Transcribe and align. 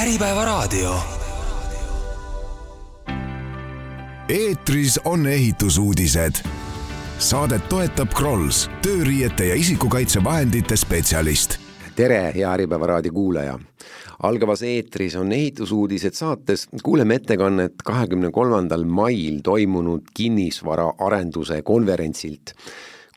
Äripäevaraadio. 0.00 0.94
eetris 4.28 5.00
on 5.04 5.26
ehitusuudised. 5.26 6.32
Saadet 7.18 7.68
toetab 7.68 8.08
Krolls, 8.16 8.70
tööriiete 8.82 9.44
ja 9.44 9.54
isikukaitsevahendite 9.54 10.76
spetsialist. 10.76 11.58
tere, 11.96 12.32
hea 12.34 12.52
Äripäeva 12.52 12.86
raadio 12.86 13.12
kuulaja. 13.12 13.58
algavas 14.22 14.62
eetris 14.62 15.16
on 15.16 15.32
ehitusuudised 15.32 16.12
saates, 16.12 16.68
kuuleme 16.82 17.14
ettekannet 17.14 17.74
kahekümne 17.84 18.30
kolmandal 18.30 18.84
mail 18.84 19.40
toimunud 19.42 20.02
kinnisvaraarenduse 20.14 21.62
konverentsilt, 21.62 22.52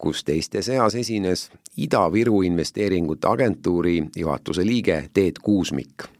kus 0.02 0.24
teiste 0.24 0.62
seas 0.62 0.96
esines 0.96 1.52
Ida-Viru 1.78 2.42
Investeeringute 2.42 3.28
Agentuuri 3.28 4.04
juhatuse 4.16 4.66
liige 4.66 5.10
Teet 5.14 5.40
Kuusmik 5.40 6.13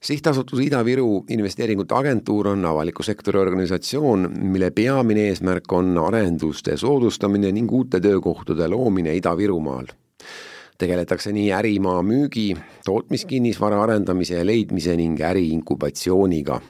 sihtasutus 0.00 0.60
Ida-Viru 0.60 1.24
Investeeringute 1.30 1.94
Agentuur 1.94 2.48
on 2.48 2.64
avaliku 2.64 3.02
sektori 3.02 3.38
organisatsioon, 3.38 4.28
mille 4.52 4.70
peamine 4.70 5.28
eesmärk 5.30 5.72
on 5.72 5.98
arenduste 5.98 6.76
soodustamine 6.76 7.52
ning 7.52 7.72
uute 7.72 8.00
töökohtade 8.00 8.68
loomine 8.68 9.16
Ida-Virumaal. 9.16 9.86
tegeletakse 10.78 11.32
nii 11.32 11.52
ärimaa 11.56 12.02
müügi, 12.02 12.56
tootmiskinnisvara 12.84 13.82
arendamise 13.82 14.34
ja 14.34 14.46
leidmise 14.46 14.96
ning 14.96 15.20
äriinkubatsiooniga 15.20 16.60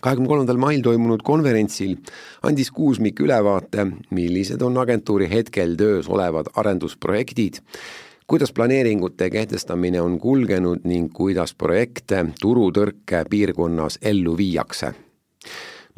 kahekümne 0.00 0.28
kolmandal 0.28 0.56
mail 0.56 0.82
toimunud 0.82 1.20
konverentsil 1.24 1.96
andis 2.42 2.70
Kuusmik 2.72 3.20
ülevaate, 3.20 3.86
millised 4.16 4.62
on 4.64 4.78
agentuuri 4.80 5.28
hetkel 5.30 5.76
töös 5.76 6.08
olevad 6.08 6.48
arendusprojektid 6.56 7.60
kuidas 8.30 8.52
planeeringute 8.52 9.26
kehtestamine 9.30 10.00
on 10.00 10.12
kulgenud 10.22 10.84
ning 10.86 11.08
kuidas 11.10 11.50
projekte 11.58 12.20
turutõrke 12.38 13.24
piirkonnas 13.30 13.98
ellu 14.02 14.36
viiakse. 14.38 14.92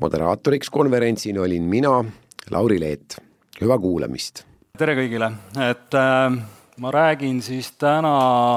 moderaatoriks 0.01 0.71
konverentsil 0.71 1.39
olin 1.39 1.63
mina, 1.63 2.05
Lauri 2.51 2.81
Leet. 2.81 3.17
hüva 3.61 3.77
kuulamist! 3.79 4.47
tere 4.79 4.95
kõigile, 4.97 5.29
et 5.69 5.95
äh, 5.95 6.39
ma 6.77 6.91
räägin 6.91 7.43
siis 7.43 7.69
täna 7.73 8.15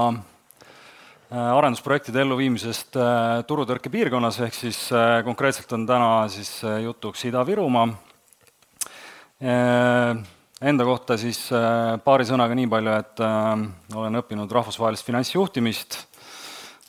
äh, 0.08 1.58
arendusprojektide 1.58 2.22
elluviimisest 2.22 2.96
äh, 2.96 3.44
turutõrke 3.44 3.92
piirkonnas, 3.92 4.40
ehk 4.40 4.56
siis 4.56 4.80
äh, 4.94 5.20
konkreetselt 5.28 5.74
on 5.74 5.84
täna 5.86 6.30
siis 6.30 6.62
jutuks 6.84 7.26
Ida-Virumaa 7.28 7.90
Enda 10.66 10.82
kohta 10.82 11.14
siis 11.14 11.38
äh, 11.54 11.94
paari 12.02 12.26
sõnaga 12.26 12.56
nii 12.58 12.66
palju, 12.66 12.94
et 12.98 13.22
äh, 13.22 13.52
olen 14.00 14.18
õppinud 14.18 14.50
rahvusvahelist 14.50 15.06
finantsjuhtimist, 15.06 15.98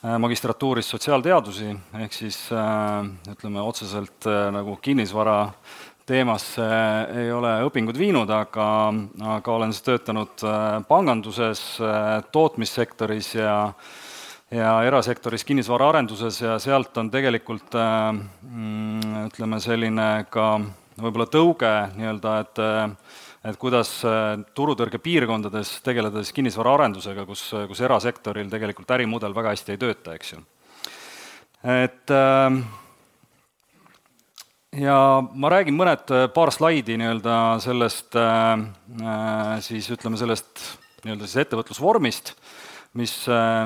äh, 0.00 0.14
magistratuuris 0.22 0.88
sotsiaalteadusi, 0.94 1.74
ehk 2.00 2.16
siis 2.16 2.38
ütleme 3.28 3.60
otseselt 3.60 4.24
nagu 4.54 4.78
kinnisvara 4.80 5.50
teemasse 6.08 6.64
ei 7.20 7.28
ole 7.34 7.50
õpingud 7.66 7.98
viinud, 8.00 8.32
aga, 8.32 8.70
aga 9.34 9.58
olen 9.58 9.76
siis 9.76 9.84
töötanud 9.90 10.46
panganduses, 10.88 11.66
tootmissektoris 12.32 13.34
ja 13.36 13.58
ja 14.54 14.72
erasektoris 14.86 15.42
kinnisvaraarenduses 15.44 16.40
ja 16.40 16.56
sealt 16.62 16.96
on 17.02 17.10
tegelikult 17.10 17.74
mm, 17.76 19.24
ütleme, 19.26 19.60
selline 19.60 20.10
ka 20.30 20.52
võib-olla 20.96 21.26
tõuge 21.28 21.72
nii-öelda, 21.98 22.36
et 22.46 22.64
et 23.46 23.58
kuidas 23.60 23.90
äh, 24.06 24.32
turutõrge 24.56 24.98
piirkondades 25.02 25.76
tegeleda 25.86 26.22
siis 26.22 26.34
kinnisvaraarendusega, 26.36 27.26
kus, 27.28 27.48
kus 27.70 27.82
erasektoril 27.84 28.50
tegelikult 28.52 28.90
ärimudel 28.96 29.36
väga 29.36 29.54
hästi 29.54 29.74
ei 29.74 29.80
tööta, 29.82 30.16
eks 30.16 30.32
ju. 30.34 30.42
et 31.76 32.14
äh, 32.14 32.58
ja 34.82 34.98
ma 35.22 35.52
räägin 35.52 35.78
mõned, 35.78 36.06
äh, 36.10 36.26
paar 36.34 36.54
slaidi 36.54 36.98
nii-öelda 36.98 37.36
sellest 37.64 38.18
siis 39.66 39.90
ütleme, 39.94 40.18
sellest 40.20 40.64
nii-öelda 41.04 41.28
siis 41.28 41.44
ettevõtlusvormist, 41.44 42.34
mis, 42.96 43.12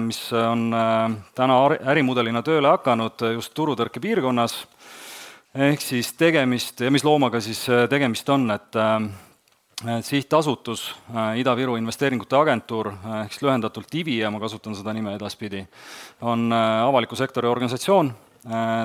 mis 0.03 0.19
on 0.35 0.75
täna 1.39 1.57
ärimudelina 1.93 2.43
tööle 2.45 2.73
hakanud 2.75 3.23
just 3.37 3.55
turutõrke 3.55 4.03
piirkonnas, 4.03 4.57
ehk 5.55 5.81
siis 5.85 6.11
tegemist, 6.19 6.83
ja 6.83 6.91
mis 6.91 7.07
loomaga 7.07 7.41
siis 7.41 7.63
tegemist 7.89 8.29
on, 8.35 8.51
et 8.51 8.81
Äh, 8.81 9.30
sihtasutus 9.81 10.95
äh, 11.15 11.41
Ida-Viru 11.41 11.77
Investeeringute 11.77 12.37
Agentuur 12.37 12.91
äh, 12.93 13.23
ehk 13.25 13.33
siis 13.33 13.45
lühendatult 13.47 13.95
IVI 14.03 14.19
ja 14.19 14.31
ma 14.33 14.41
kasutan 14.43 14.77
seda 14.77 14.93
nime 14.93 15.15
edaspidi, 15.17 15.63
on 16.21 16.53
avaliku 16.53 17.17
sektori 17.17 17.49
organisatsioon. 17.49 18.13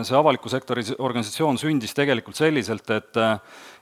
see 0.04 0.16
avaliku 0.18 0.50
sektori 0.52 0.82
organisatsioon 1.00 1.58
sündis 1.58 1.94
tegelikult 1.96 2.36
selliselt, 2.36 2.90
et 2.92 3.20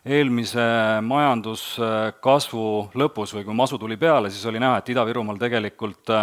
eelmise 0.06 0.66
majanduskasvu 1.02 2.66
lõpus 2.94 3.34
või 3.34 3.48
kui 3.48 3.56
masu 3.58 3.80
tuli 3.82 3.98
peale, 3.98 4.30
siis 4.30 4.46
oli 4.46 4.62
näha, 4.62 4.78
et 4.78 4.92
Ida-Virumaal 4.94 5.42
tegelikult 5.42 6.14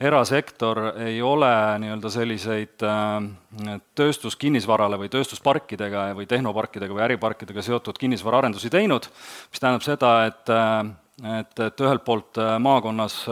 erasektor 0.00 0.80
ei 1.04 1.20
ole 1.22 1.50
nii-öelda 1.82 2.10
selliseid 2.12 2.84
äh, 2.86 3.74
tööstuskinnisvarale 3.98 4.96
või 5.00 5.10
tööstusparkidega 5.12 6.08
või 6.16 6.26
tehnoparkidega 6.30 6.96
või 6.96 7.04
äriparkidega 7.10 7.64
seotud 7.64 8.00
kinnisvaraarendusi 8.00 8.72
teinud, 8.72 9.10
mis 9.52 9.60
tähendab 9.60 9.84
seda, 9.84 10.14
et 10.30 10.52
äh, 10.54 10.80
et, 11.20 11.52
et 11.60 11.82
ühelt 11.84 12.00
poolt 12.06 12.38
äh, 12.40 12.54
maakonnas 12.62 13.26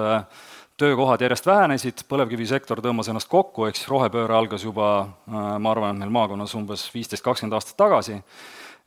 töökohad 0.79 1.23
järjest 1.25 1.47
vähenesid, 1.49 2.03
põlevkivisektor 2.07 2.83
tõmbas 2.85 3.09
ennast 3.11 3.31
kokku, 3.33 3.65
ehk 3.67 3.79
siis 3.79 3.89
rohepööre 3.91 4.37
algas 4.37 4.63
juba, 4.63 5.09
ma 5.27 5.73
arvan, 5.73 5.99
meil 5.99 6.13
maakonnas 6.15 6.53
umbes 6.55 6.85
viisteist, 6.95 7.25
kakskümmend 7.25 7.57
aastat 7.57 7.75
tagasi, 7.81 8.21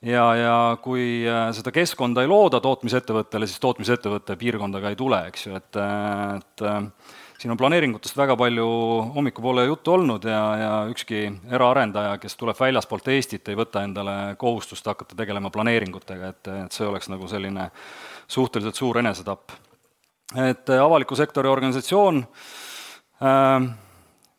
ja, 0.08 0.24
ja 0.40 0.54
kui 0.86 1.26
seda 1.58 1.74
keskkonda 1.76 2.24
ei 2.24 2.32
looda 2.32 2.62
tootmisettevõttele, 2.64 3.50
siis 3.50 3.60
tootmisettevõte 3.66 4.38
piirkonda 4.40 4.80
ka 4.80 4.94
ei 4.94 5.00
tule, 5.02 5.20
eks 5.34 5.50
ju, 5.50 5.60
et, 5.60 5.82
et 6.38 6.64
siin 7.42 7.52
on 7.52 7.58
planeeringutest 7.58 8.18
väga 8.18 8.36
palju 8.38 8.66
hommikupoole 9.16 9.66
juttu 9.66 9.96
olnud 9.96 10.26
ja, 10.30 10.42
ja 10.58 10.72
ükski 10.92 11.24
eraarendaja, 11.50 12.18
kes 12.22 12.38
tuleb 12.38 12.60
väljaspoolt 12.60 13.08
Eestit, 13.16 13.50
ei 13.50 13.58
võta 13.58 13.82
endale 13.86 14.36
kohustust 14.42 14.86
hakata 14.86 15.18
tegelema 15.18 15.50
planeeringutega, 15.54 16.30
et, 16.36 16.52
et 16.66 16.78
see 16.78 16.86
oleks 16.86 17.10
nagu 17.10 17.30
selline 17.32 17.70
suhteliselt 18.30 18.78
suur 18.78 19.02
enesetapp. 19.02 19.56
et 20.38 20.70
avaliku 20.70 21.16
sektori 21.18 21.50
organisatsioon 21.50 22.22
äh, 22.22 23.72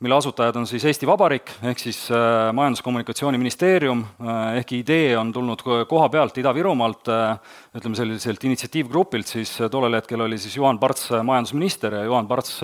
mille 0.03 0.17
asutajad 0.19 0.57
on 0.59 0.67
siis 0.67 0.85
Eesti 0.89 1.07
Vabariik, 1.07 1.51
ehk 1.63 1.79
siis 1.79 1.99
äh, 2.11 2.51
Majandus-Kommunikatsiooniministeerium, 2.57 4.03
äh, 4.03 4.59
ehkki 4.59 4.81
idee 4.83 5.15
on 5.19 5.31
tulnud 5.33 5.63
koha 5.89 6.09
pealt 6.11 6.39
Ida-Virumaalt, 6.43 7.11
äh, 7.13 7.55
ütleme 7.79 7.99
selliselt 7.99 8.43
initsiatiivgrupilt, 8.49 9.31
siis 9.31 9.55
tollel 9.71 10.01
hetkel 10.01 10.25
oli 10.27 10.41
siis 10.43 10.57
Juhan 10.59 10.81
Parts 10.83 11.11
majandusminister 11.23 12.01
ja 12.01 12.05
Juhan 12.09 12.29
Parts 12.29 12.59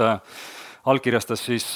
allkirjastas 0.88 1.44
siis 1.47 1.66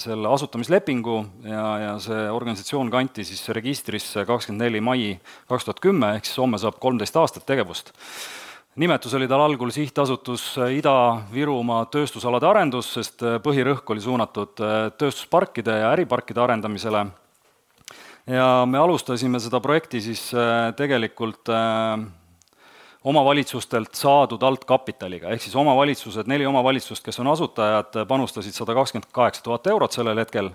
selle 0.00 0.28
asutamislepingu 0.28 1.14
ja, 1.46 1.64
ja 1.84 1.92
see 2.02 2.26
organisatsioon 2.32 2.90
kanti 2.90 3.24
siis 3.24 3.44
registrisse 3.56 4.24
kakskümmend 4.28 4.66
neli 4.66 4.80
mai 4.84 5.14
kaks 5.48 5.68
tuhat 5.68 5.80
kümme, 5.84 6.14
ehk 6.16 6.28
siis 6.28 6.40
homme 6.42 6.58
saab 6.60 6.80
kolmteist 6.82 7.16
aastat 7.16 7.46
tegevust 7.48 7.92
nimetus 8.80 9.14
oli 9.14 9.28
tal 9.28 9.42
algul 9.44 9.70
Sihtasutus 9.74 10.54
Ida-Virumaa 10.72 11.84
tööstusalade 11.92 12.48
arendus, 12.48 12.88
sest 12.96 13.24
äh, 13.26 13.36
põhirõhk 13.44 13.92
oli 13.92 14.00
suunatud 14.00 14.62
äh, 14.64 14.76
tööstusparkide 14.96 15.74
ja 15.82 15.90
äriparkide 15.92 16.40
arendamisele. 16.40 17.04
ja 18.26 18.46
me 18.66 18.78
alustasime 18.78 19.40
seda 19.40 19.60
projekti 19.60 20.00
siis 20.00 20.30
äh, 20.34 20.72
tegelikult 20.76 21.48
omavalitsustelt 23.04 23.94
saadud 23.96 24.42
altkapitaliga, 24.42 25.30
ehk 25.32 25.42
siis 25.42 25.56
omavalitsused, 25.56 26.28
neli 26.28 26.46
omavalitsust, 26.46 27.04
kes 27.04 27.20
on 27.20 27.30
asutajad, 27.32 28.02
panustasid 28.08 28.56
sada 28.56 28.76
kakskümmend 28.76 29.08
kaheksa 29.12 29.42
tuhat 29.42 29.66
eurot 29.66 29.92
sellel 29.92 30.20
hetkel, 30.20 30.50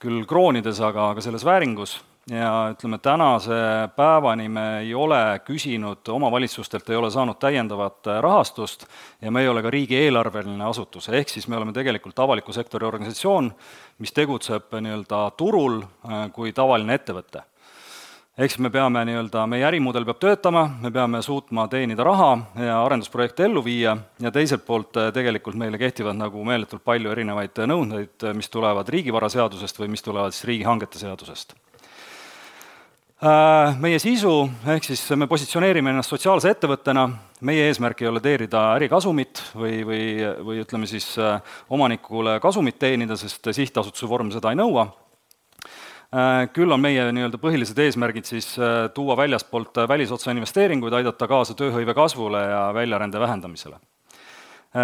küll 0.00 0.24
kroonides, 0.28 0.80
aga, 0.80 1.10
aga 1.12 1.24
selles 1.24 1.44
vääringus 1.44 1.98
ja 2.30 2.70
ütleme, 2.72 2.98
tänase 2.98 3.54
päevani 3.96 4.48
me 4.48 4.78
ei 4.78 4.94
ole 4.94 5.40
küsinud 5.44 6.08
omavalitsustelt, 6.10 6.90
ei 6.90 6.96
ole 6.96 7.10
saanud 7.10 7.38
täiendavat 7.38 8.06
äh, 8.06 8.20
rahastust 8.20 8.86
ja 9.22 9.30
me 9.30 9.42
ei 9.42 9.48
ole 9.48 9.62
ka 9.62 9.70
riigieelarveline 9.70 10.64
asutus, 10.64 11.08
ehk 11.08 11.28
siis 11.30 11.48
me 11.48 11.56
oleme 11.56 11.72
tegelikult 11.72 12.18
avaliku 12.18 12.52
sektori 12.52 12.86
organisatsioon, 12.86 13.52
mis 13.98 14.12
tegutseb 14.12 14.74
nii-öelda 14.74 15.28
turul 15.36 15.82
äh, 15.82 16.24
kui 16.32 16.52
tavaline 16.52 16.98
ettevõte. 16.98 17.44
ehk 18.38 18.50
siis 18.50 18.58
me 18.58 18.70
peame 18.70 19.04
nii-öelda, 19.06 19.46
meie 19.46 19.64
ärimudel 19.64 20.04
peab 20.04 20.18
töötama, 20.18 20.64
me 20.82 20.90
peame 20.90 21.22
suutma 21.22 21.68
teenida 21.68 22.04
raha 22.04 22.32
ja 22.58 22.80
arendusprojekte 22.82 23.44
ellu 23.44 23.64
viia 23.64 23.96
ja 24.18 24.34
teiselt 24.34 24.66
poolt 24.66 24.96
äh, 24.96 25.12
tegelikult 25.12 25.54
meile 25.54 25.78
kehtivad 25.78 26.18
nagu 26.18 26.42
meeletult 26.44 26.82
palju 26.84 27.14
erinevaid 27.14 27.62
nõudeid, 27.70 28.32
mis 28.34 28.50
tulevad 28.50 28.88
riigivaraseadusest 28.88 29.78
või 29.78 29.94
mis 29.94 30.02
tulevad 30.02 30.34
siis 30.34 30.50
riigihangete 30.50 30.98
seadusest 30.98 31.54
Meie 33.16 33.96
sisu, 33.96 34.32
ehk 34.68 34.84
siis 34.84 35.00
me 35.16 35.24
positsioneerime 35.30 35.88
ennast 35.88 36.12
sotsiaalse 36.12 36.50
ettevõttena, 36.52 37.06
meie 37.48 37.64
eesmärk 37.70 38.02
ei 38.04 38.10
ole 38.10 38.20
teenida 38.20 38.66
ärikasumit 38.76 39.40
või, 39.56 39.78
või, 39.88 40.02
või 40.44 40.60
ütleme 40.60 40.84
siis 40.90 41.14
omanikule 41.72 42.36
kasumit 42.44 42.76
teenida, 42.78 43.16
sest 43.16 43.48
sihtasutuse 43.56 44.10
vorm 44.10 44.28
seda 44.34 44.52
ei 44.52 44.60
nõua. 44.60 44.90
Äh, 46.14 46.46
küll 46.54 46.70
on 46.70 46.78
meie 46.78 47.08
nii-öelda 47.10 47.38
põhilised 47.42 47.78
eesmärgid 47.82 48.28
siis 48.28 48.52
äh, 48.62 48.86
tuua 48.94 49.16
väljaspoolt 49.18 49.82
äh, 49.82 49.88
välisotsa 49.90 50.30
investeeringuid, 50.30 50.94
aidata 50.94 51.26
kaasa 51.26 51.56
tööhõive 51.58 51.96
kasvule 51.98 52.44
ja 52.46 52.62
väljarände 52.74 53.20
vähendamisele. 53.20 53.80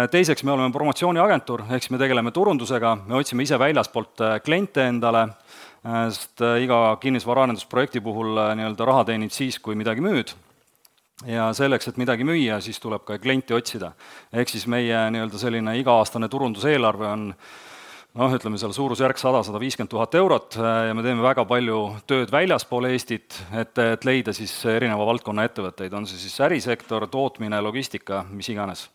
Teiseks, 0.09 0.41
me 0.41 0.49
oleme 0.49 0.73
promotsiooniagentuur, 0.73 1.67
ehk 1.69 1.83
siis 1.83 1.91
me 1.93 1.99
tegeleme 2.01 2.31
turundusega, 2.33 2.95
me 3.05 3.13
otsime 3.19 3.43
ise 3.45 3.59
väljaspoolt 3.61 4.23
kliente 4.41 4.87
endale, 4.89 5.27
sest 5.83 6.39
iga 6.63 6.95
kinnisvaraarendusprojekti 7.03 7.99
puhul 8.01 8.37
nii-öelda 8.55 8.85
raha 8.87 9.03
teenid 9.09 9.35
siis, 9.35 9.57
kui 9.59 9.75
midagi 9.75 10.03
müüd, 10.05 10.31
ja 11.27 11.49
selleks, 11.55 11.89
et 11.89 11.99
midagi 12.01 12.25
müüa, 12.27 12.59
siis 12.63 12.79
tuleb 12.81 13.03
ka 13.07 13.17
klienti 13.21 13.55
otsida. 13.55 13.91
ehk 14.33 14.49
siis 14.49 14.65
meie 14.67 15.05
nii-öelda 15.11 15.39
selline 15.39 15.77
iga-aastane 15.79 16.29
turunduseelarve 16.29 17.07
on 17.07 17.27
noh, 18.13 18.33
ütleme 18.35 18.59
seal 18.61 18.73
suurusjärk 18.75 19.17
sada, 19.17 19.43
sada 19.45 19.61
viiskümmend 19.61 19.91
tuhat 19.91 20.15
eurot 20.15 20.57
äh, 20.57 20.87
ja 20.89 20.97
me 20.97 21.05
teeme 21.05 21.23
väga 21.25 21.45
palju 21.49 21.79
tööd 22.09 22.33
väljaspool 22.33 22.89
Eestit, 22.91 23.37
et, 23.53 23.77
et 23.77 24.05
leida 24.05 24.33
siis 24.35 24.53
erineva 24.69 25.05
valdkonna 25.09 25.47
ettevõtteid, 25.49 25.93
on 25.97 26.07
see 26.09 26.19
siis 26.21 26.35
ärisektor, 26.45 27.07
tootmine, 27.11 27.61
logistika, 27.65 28.23
mis 28.29 28.49
iganes. 28.53 28.87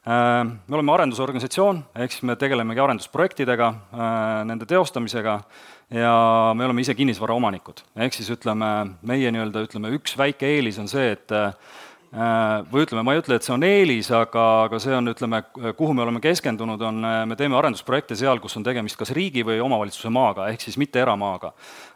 Äh, 0.00 0.44
me 0.44 0.78
oleme 0.78 0.96
arendusorganisatsioon, 0.96 1.84
ehk 2.04 2.16
siis 2.16 2.24
me 2.28 2.36
tegelemegi 2.40 2.84
arendusprojektidega, 2.84 3.74
äh, 3.92 4.16
nende 4.48 4.68
teostamisega 4.68 5.40
ja 5.90 6.14
me 6.54 6.64
oleme 6.64 6.84
ise 6.84 6.94
kinnisvaraomanikud. 6.94 7.84
ehk 7.96 8.14
siis 8.14 8.30
ütleme, 8.30 8.96
meie 9.02 9.30
nii-öelda 9.30 9.66
ütleme, 9.66 9.94
üks 9.98 10.16
väike 10.18 10.46
eelis 10.46 10.78
on 10.78 10.88
see, 10.88 11.12
et 11.16 11.38
Äh, 12.10 12.64
või 12.66 12.82
ütleme, 12.82 13.04
ma 13.06 13.12
ei 13.14 13.20
ütle, 13.20 13.36
et 13.38 13.46
see 13.46 13.52
on 13.54 13.62
eelis, 13.62 14.08
aga, 14.10 14.44
aga 14.64 14.80
see 14.82 14.94
on, 14.96 15.12
ütleme, 15.12 15.44
kuhu 15.78 15.94
me 15.94 16.02
oleme 16.02 16.18
keskendunud, 16.22 16.80
on, 16.82 16.96
äh, 17.06 17.20
me 17.30 17.36
teeme 17.38 17.54
arendusprojekte 17.54 18.16
seal, 18.18 18.40
kus 18.42 18.58
on 18.58 18.64
tegemist 18.66 18.98
kas 18.98 19.12
riigi 19.14 19.44
või 19.46 19.60
omavalitsuse 19.62 20.10
maaga, 20.10 20.48
ehk 20.50 20.64
siis 20.64 20.78
mitte 20.80 20.98
eramaaga. 20.98 21.52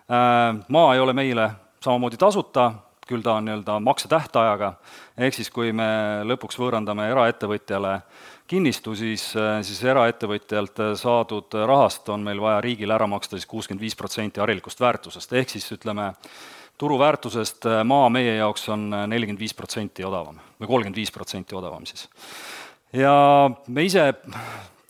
Äh, 0.07 0.61
maa 0.71 0.95
ei 0.95 1.03
ole 1.03 1.17
meile 1.19 1.49
samamoodi 1.83 2.21
tasuta, 2.21 2.69
küll 3.09 3.27
ta 3.27 3.35
on 3.41 3.49
nii-öelda 3.49 3.81
maksetähtajaga, 3.83 4.71
ehk 5.19 5.35
siis 5.35 5.51
kui 5.51 5.75
me 5.75 5.89
lõpuks 6.31 6.63
võõrandame 6.63 7.11
eraettevõtjale 7.11 7.99
kinnistu, 8.49 8.93
siis, 8.99 9.23
siis 9.65 9.79
eraettevõtjalt 9.89 10.83
saadud 11.01 11.55
rahast 11.67 12.09
on 12.13 12.27
meil 12.27 12.43
vaja 12.43 12.59
riigile 12.61 12.95
ära 12.95 13.07
maksta 13.09 13.39
siis 13.39 13.49
kuuskümmend 13.49 13.81
viis 13.81 13.97
protsenti 13.97 14.43
harilikust 14.43 14.83
väärtusest, 14.85 15.33
ehk 15.33 15.55
siis 15.55 15.71
ütleme, 15.73 16.11
turuväärtusest 16.79 17.67
äh, 17.67 17.83
maa 17.87 18.09
meie 18.11 18.37
jaoks 18.37 18.69
on 18.75 18.89
äh, 18.93 19.07
nelikümmend 19.11 19.43
viis 19.43 19.55
protsenti 19.55 20.05
odavam 20.07 20.41
või 20.61 20.71
kolmkümmend 20.71 20.99
viis 20.99 21.13
protsenti 21.15 21.57
odavam 21.57 21.87
siis. 21.87 22.09
ja 22.93 23.15
me 23.69 23.85
ise 23.87 24.11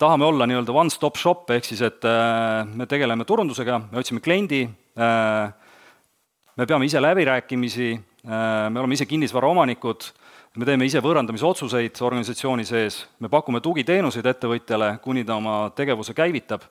tahame 0.01 0.27
olla 0.27 0.49
nii-öelda 0.49 0.73
one-stop 0.75 1.21
shop, 1.21 1.51
ehk 1.55 1.69
siis 1.69 1.85
et 1.85 2.09
äh, 2.09 2.65
me 2.67 2.89
tegeleme 2.91 3.27
turundusega, 3.29 3.83
me 3.91 4.01
otsime 4.01 4.25
kliendi, 4.25 4.65
me 4.95 6.67
peame 6.67 6.87
ise 6.87 7.01
läbirääkimisi, 7.03 7.89
me 8.25 8.81
oleme 8.81 8.95
ise 8.95 9.07
kinnisvaraomanikud, 9.11 10.07
me 10.55 10.67
teeme 10.69 10.87
ise 10.87 11.01
võõrandamisotsuseid 11.03 11.99
organisatsiooni 12.07 12.65
sees, 12.67 13.01
me 13.19 13.31
pakume 13.33 13.61
tugiteenuseid 13.65 14.27
ettevõtjale, 14.31 14.99
kuni 15.03 15.25
ta 15.27 15.39
oma 15.41 15.57
tegevuse 15.75 16.15
käivitab 16.15 16.63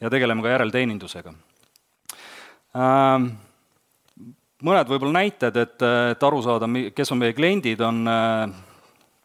ja 0.00 0.10
tegeleme 0.12 0.44
ka 0.44 0.52
järelteenindusega. 0.52 1.32
Mõned 4.60 4.90
võib-olla 4.92 5.22
näited, 5.22 5.56
et, 5.56 5.82
et 6.12 6.24
aru 6.28 6.42
saada, 6.44 6.68
kes 6.92 7.14
on 7.14 7.22
meie 7.22 7.32
kliendid, 7.32 7.80
on 7.80 8.02
äh, 8.12 8.42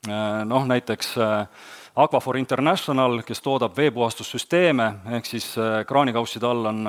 äh, 0.07 0.43
noh, 0.47 0.63
näiteks 0.69 1.09
äh, 1.19 1.65
Aquafor 1.99 2.39
International, 2.39 3.19
kes 3.27 3.43
toodab 3.43 3.75
veepuhastussüsteeme, 3.75 4.87
ehk 5.17 5.27
siis 5.27 5.49
kraanikausside 5.87 6.47
all 6.47 6.71
on 6.71 6.81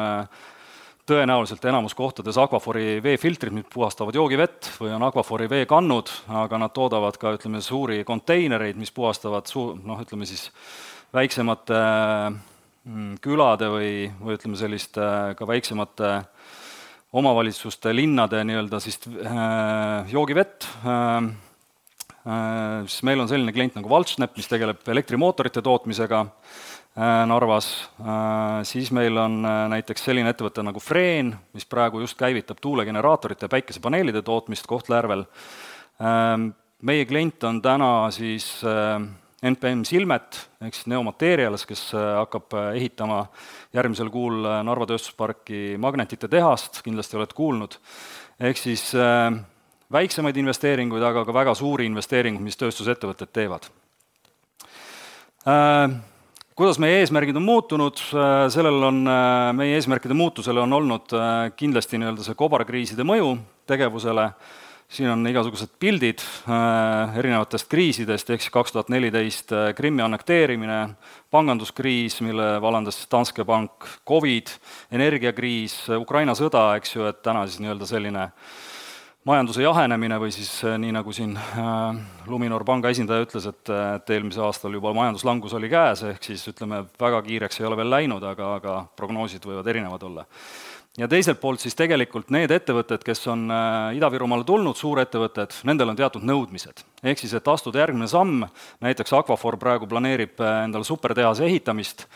tõenäoliselt 1.06 1.64
enamus 1.70 1.94
kohtades 1.94 2.38
Aquafori 2.40 2.98
veefiltrid, 3.02 3.54
mis 3.54 3.66
puhastavad 3.72 4.16
joogivett, 4.16 4.72
või 4.80 4.90
on 4.96 5.06
Aquafori 5.06 5.46
veekannud, 5.50 6.10
aga 6.42 6.58
nad 6.58 6.74
toodavad 6.74 7.18
ka, 7.20 7.36
ütleme, 7.38 7.62
suuri 7.62 8.02
konteinereid, 8.06 8.78
mis 8.80 8.92
puhastavad 8.94 9.46
suu-, 9.50 9.76
noh, 9.86 10.02
ütleme 10.02 10.26
siis 10.26 10.48
väiksemate 11.14 11.78
mm, 11.78 13.16
külade 13.22 13.70
või, 13.70 13.92
või 14.18 14.38
ütleme, 14.38 14.58
selliste 14.58 15.08
ka 15.38 15.48
väiksemate 15.48 16.12
omavalitsuste, 17.16 17.94
linnade 17.94 18.42
nii-öelda 18.44 18.82
siis 18.82 18.98
äh, 19.06 20.10
joogivett 20.10 20.66
äh,, 20.82 21.30
äh, 22.26 22.82
siis 22.90 23.06
meil 23.06 23.22
on 23.22 23.30
selline 23.30 23.54
klient 23.54 23.78
nagu 23.78 23.90
Valtsnep, 23.94 24.34
mis 24.36 24.50
tegeleb 24.50 24.82
elektrimootorite 24.90 25.62
tootmisega. 25.62 26.26
äh, 26.26 26.66
Narvas. 26.96 27.90
Äh,, 28.00 28.62
siis 28.64 28.88
meil 28.92 29.18
on 29.20 29.42
äh, 29.44 29.66
näiteks 29.68 30.06
selline 30.08 30.30
ettevõte 30.32 30.62
nagu 30.64 30.80
Freen, 30.80 31.34
mis 31.52 31.68
praegu 31.68 32.00
just 32.00 32.16
käivitab 32.16 32.62
tuulegeneraatorite 32.64 33.44
ja 33.44 33.52
päikesepaneelide 33.52 34.22
tootmist 34.24 34.66
Kohtla-Järvel. 34.70 35.26
Äh,, 36.00 36.46
meie 36.82 37.04
klient 37.04 37.44
on 37.44 37.60
täna 37.62 37.90
siis 38.16 38.48
äh, 38.64 39.04
NPM 39.44 39.84
Silmet 39.84 40.38
ehk 40.64 40.74
siis 40.74 40.88
Neomaterials, 40.88 41.66
kes 41.68 41.82
äh, 41.94 42.06
hakkab 42.22 42.56
äh, 42.56 42.70
ehitama 42.80 43.26
järgmisel 43.76 44.08
kuul 44.12 44.40
äh, 44.48 44.62
Narva 44.64 44.88
tööstusparki 44.88 45.76
magnetite 45.82 46.30
tehast, 46.32 46.80
kindlasti 46.86 47.20
olete 47.20 47.36
kuulnud, 47.36 47.76
ehk 48.40 48.60
siis 48.60 48.88
äh, 48.96 49.28
väiksemaid 49.92 50.40
investeeringuid, 50.40 51.04
aga 51.04 51.28
ka 51.28 51.36
väga 51.36 51.54
suuri 51.58 51.86
investeeringuid, 51.92 52.44
mis 52.48 52.60
tööstusettevõtted 52.60 53.36
teevad. 53.36 53.68
Äh,. 55.46 56.15
Kuidas 56.56 56.78
meie 56.80 57.02
eesmärgid 57.02 57.36
on 57.36 57.44
muutunud, 57.44 58.00
sellel 58.48 58.86
on, 58.88 59.02
meie 59.58 59.74
eesmärkide 59.76 60.16
muutusele 60.16 60.62
on 60.62 60.72
olnud 60.72 61.12
kindlasti 61.52 62.00
nii-öelda 62.00 62.24
see 62.24 62.38
kobarkriiside 62.38 63.04
mõju 63.04 63.34
tegevusele. 63.68 64.24
Äh,, 64.30 64.54
siin 64.88 65.10
on 65.10 65.26
igasugused 65.26 65.72
pildid 65.82 66.22
äh, 66.22 67.16
erinevatest 67.18 67.68
kriisidest, 67.70 68.30
ehk 68.30 68.44
siis 68.44 68.54
kaks 68.54 68.74
tuhat 68.74 68.90
neliteist 68.92 69.52
äh, 69.54 69.70
Krimmi 69.76 70.04
annekteerimine, 70.04 70.78
panganduskriis, 71.34 72.20
mille 72.24 72.56
vallandas 72.62 73.00
Danske 73.10 73.44
Bank, 73.44 73.88
Covid, 74.08 74.52
energiakriis, 74.94 75.80
Ukraina 75.98 76.36
sõda, 76.38 76.68
eks 76.78 76.96
ju, 76.96 77.06
et 77.10 77.22
täna 77.26 77.46
siis 77.48 77.62
nii-öelda 77.64 77.90
selline 77.90 78.28
majanduse 79.26 79.64
jahenemine 79.64 80.18
või 80.22 80.30
siis 80.34 80.50
äh, 80.64 80.76
nii, 80.80 80.92
nagu 80.94 81.14
siin 81.14 81.34
äh, 81.36 81.98
Luminor 82.30 82.64
panga 82.66 82.92
esindaja 82.94 83.26
ütles, 83.26 83.48
et, 83.50 83.72
et 83.72 84.14
eelmisel 84.14 84.46
aastal 84.46 84.74
juba 84.76 84.94
majanduslangus 84.96 85.56
oli 85.58 85.70
käes, 85.72 86.04
ehk 86.12 86.30
siis 86.30 86.46
ütleme, 86.52 86.84
väga 87.00 87.20
kiireks 87.26 87.60
ei 87.60 87.66
ole 87.68 87.80
veel 87.80 87.90
läinud, 87.90 88.22
aga, 88.26 88.54
aga 88.60 88.78
prognoosid 88.98 89.46
võivad 89.48 89.66
erinevad 89.72 90.06
olla 90.06 90.26
ja 90.96 91.08
teiselt 91.12 91.40
poolt 91.42 91.60
siis 91.60 91.74
tegelikult 91.76 92.30
need 92.32 92.54
ettevõtted, 92.54 93.02
kes 93.04 93.26
on 93.28 93.50
Ida-Virumaale 93.98 94.46
tulnud, 94.48 94.78
suurettevõtted, 94.80 95.58
nendel 95.68 95.92
on 95.92 95.98
teatud 95.98 96.24
nõudmised. 96.24 96.80
ehk 97.02 97.20
siis, 97.20 97.34
et 97.36 97.48
astuda 97.52 97.82
järgmine 97.82 98.08
samm, 98.08 98.46
näiteks 98.80 99.12
Aquafor 99.12 99.58
praegu 99.60 99.86
planeerib 99.90 100.40
endale 100.40 100.88
supertehase 100.88 101.44
ehitamist, 101.44 102.06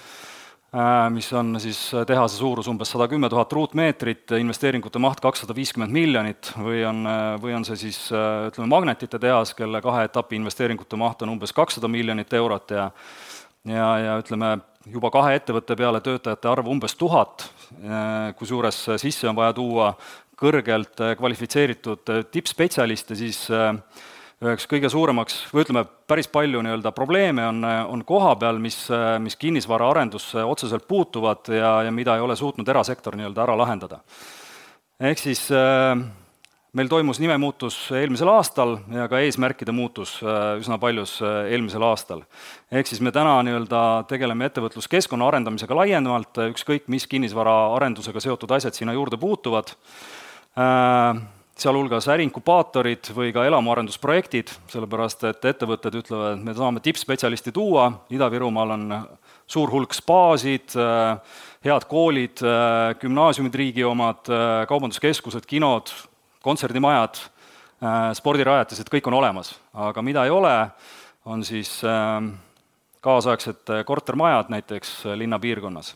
mis 1.11 1.33
on 1.35 1.57
siis 1.59 1.79
tehase 2.07 2.37
suurus 2.39 2.69
umbes 2.71 2.93
sada 2.93 3.09
kümme 3.11 3.29
tuhat 3.33 3.53
ruutmeetrit, 3.53 4.31
investeeringute 4.39 5.01
maht 5.03 5.19
kakssada 5.21 5.55
viiskümmend 5.57 5.91
miljonit 5.91 6.53
või 6.63 6.85
on, 6.87 7.01
või 7.43 7.57
on 7.59 7.67
see 7.67 7.79
siis 7.81 7.99
ütleme, 8.13 8.69
magnetite 8.71 9.19
tehas, 9.19 9.51
kelle 9.59 9.83
kahe 9.83 10.05
etapi 10.07 10.39
investeeringute 10.39 11.01
maht 11.01 11.25
on 11.27 11.35
umbes 11.35 11.53
kakssada 11.57 11.91
miljonit 11.91 12.33
eurot 12.39 12.77
ja 12.77 12.87
ja, 13.69 13.89
ja 13.99 14.15
ütleme, 14.21 14.55
juba 14.89 15.11
kahe 15.13 15.35
ettevõtte 15.37 15.77
peale 15.77 16.01
töötajate 16.05 16.49
arv 16.49 16.71
umbes 16.73 16.95
tuhat, 16.97 17.49
kusjuures 18.39 18.79
sisse 19.03 19.29
on 19.29 19.37
vaja 19.37 19.53
tuua 19.57 19.91
kõrgelt 20.41 21.03
kvalifitseeritud 21.19 22.15
tippspetsialiste, 22.33 23.19
siis 23.19 23.43
üheks 24.41 24.65
kõige 24.71 24.89
suuremaks 24.89 25.41
või 25.53 25.65
ütleme, 25.67 25.85
päris 26.09 26.29
palju 26.33 26.63
nii-öelda 26.65 26.95
probleeme 26.97 27.45
on, 27.47 27.65
on 27.65 28.05
koha 28.09 28.35
peal, 28.41 28.61
mis, 28.63 28.79
mis 29.21 29.37
kinnisvaraarendusse 29.37 30.45
otseselt 30.45 30.87
puutuvad 30.89 31.53
ja, 31.53 31.75
ja 31.85 31.93
mida 31.93 32.17
ei 32.17 32.25
ole 32.25 32.37
suutnud 32.37 32.69
erasektor 32.69 33.19
nii-öelda 33.21 33.45
ära 33.45 33.59
lahendada. 33.61 34.01
ehk 35.01 35.19
siis 35.19 35.47
äh, 35.53 35.93
meil 36.73 36.89
toimus 36.91 37.19
nimemuutus 37.19 37.77
eelmisel 37.99 38.31
aastal 38.31 38.77
ja 38.95 39.09
ka 39.11 39.19
eesmärkide 39.25 39.73
muutus 39.75 40.19
äh, 40.23 40.55
üsna 40.61 40.79
paljus 40.79 41.17
äh, 41.25 41.51
eelmisel 41.55 41.83
aastal. 41.83 42.23
ehk 42.71 42.87
siis 42.87 43.01
me 43.03 43.11
täna 43.15 43.41
nii-öelda 43.47 43.83
tegeleme 44.11 44.47
ettevõtluskeskkonna 44.47 45.27
arendamisega 45.33 45.77
laiemalt, 45.83 46.39
äh, 46.39 46.53
ükskõik 46.55 46.87
mis 46.93 47.09
kinnisvaraarendusega 47.11 48.23
seotud 48.23 48.55
asjad 48.55 48.79
sinna 48.79 48.95
juurde 48.95 49.19
puutuvad, 49.19 49.75
sealhulgas 51.61 52.09
äriinkubaatorid 52.11 53.11
või 53.15 53.33
ka 53.35 53.45
elamuarendusprojektid, 53.49 54.53
sellepärast 54.73 55.27
et 55.29 55.45
ettevõtted 55.53 55.99
ütlevad, 56.01 56.39
et 56.39 56.45
me 56.47 56.55
tahame 56.57 56.83
tippspetsialisti 56.85 57.53
tuua, 57.53 57.91
Ida-Virumaal 58.13 58.75
on 58.77 58.87
suur 59.51 59.73
hulk 59.73 59.95
spaasid, 59.97 60.77
head 61.67 61.87
koolid, 61.91 62.41
gümnaasiumid 63.03 63.61
riigi 63.61 63.85
omad, 63.85 64.31
kaubanduskeskused, 64.71 65.45
kinod, 65.51 65.93
kontserdimajad, 66.45 67.21
spordirajatised, 68.17 68.89
kõik 68.93 69.09
on 69.11 69.19
olemas, 69.21 69.55
aga 69.75 70.05
mida 70.05 70.25
ei 70.25 70.33
ole, 70.33 70.55
on 71.29 71.45
siis 71.45 71.79
kaasaegsed 73.01 73.73
kortermajad 73.89 74.53
näiteks 74.53 75.03
linnapiirkonnas 75.17 75.95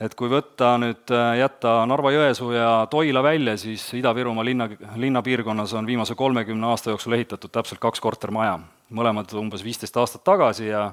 et 0.00 0.14
kui 0.16 0.30
võtta 0.32 0.74
nüüd, 0.80 1.04
äh, 1.12 1.38
jätta 1.42 1.80
Narva-Jõesuu 1.90 2.52
ja 2.56 2.68
Toila 2.90 3.22
välja, 3.24 3.56
siis 3.60 3.84
Ida-Virumaa 3.98 4.44
linna, 4.44 4.68
linnapiirkonnas 4.96 5.74
on 5.76 5.88
viimase 5.88 6.16
kolmekümne 6.18 6.70
aasta 6.72 6.94
jooksul 6.94 7.18
ehitatud 7.18 7.52
täpselt 7.52 7.82
kaks 7.82 8.00
kortermaja, 8.00 8.58
mõlemad 8.90 9.32
umbes 9.38 9.64
viisteist 9.64 9.96
aastat 10.00 10.24
tagasi 10.24 10.70
ja 10.70 10.90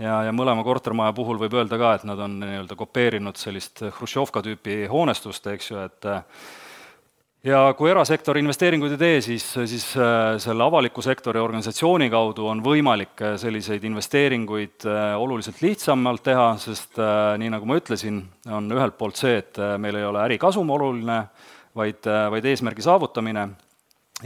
ja, 0.00 0.22
ja 0.24 0.32
mõlema 0.32 0.64
kortermaja 0.64 1.12
puhul 1.12 1.38
võib 1.40 1.54
öelda 1.58 1.76
ka, 1.80 1.92
et 1.98 2.06
nad 2.08 2.18
on 2.24 2.38
nii-öelda 2.40 2.76
kopeerinud 2.78 3.36
sellist 3.36 3.82
Hruštšovka 3.84 4.42
tüüpi 4.46 4.86
hoonestust, 4.88 5.46
eks 5.52 5.70
ju, 5.70 5.82
et 5.84 6.08
ja 7.46 7.60
kui 7.76 7.90
erasektor 7.90 8.36
investeeringuid 8.40 8.94
ei 8.94 9.00
tee, 9.00 9.20
siis, 9.24 9.46
siis 9.70 9.86
äh, 9.96 10.34
selle 10.42 10.64
avaliku 10.66 11.02
sektori 11.04 11.40
organisatsiooni 11.40 12.10
kaudu 12.12 12.48
on 12.50 12.60
võimalik 12.64 13.22
äh, 13.24 13.36
selliseid 13.40 13.84
investeeringuid 13.88 14.86
äh, 14.88 15.14
oluliselt 15.20 15.62
lihtsamalt 15.64 16.24
teha, 16.26 16.50
sest 16.60 17.00
nii, 17.40 17.52
nagu 17.54 17.68
ma 17.68 17.78
ütlesin, 17.80 18.22
on 18.52 18.68
ühelt 18.76 18.98
poolt 19.00 19.20
see, 19.20 19.40
et 19.40 19.60
meil 19.80 19.96
ei 19.96 20.06
ole 20.08 20.22
ärikasum 20.26 20.70
oluline, 20.76 21.22
vaid, 21.76 22.04
vaid 22.04 22.52
eesmärgi 22.52 22.84
saavutamine, 22.84 23.48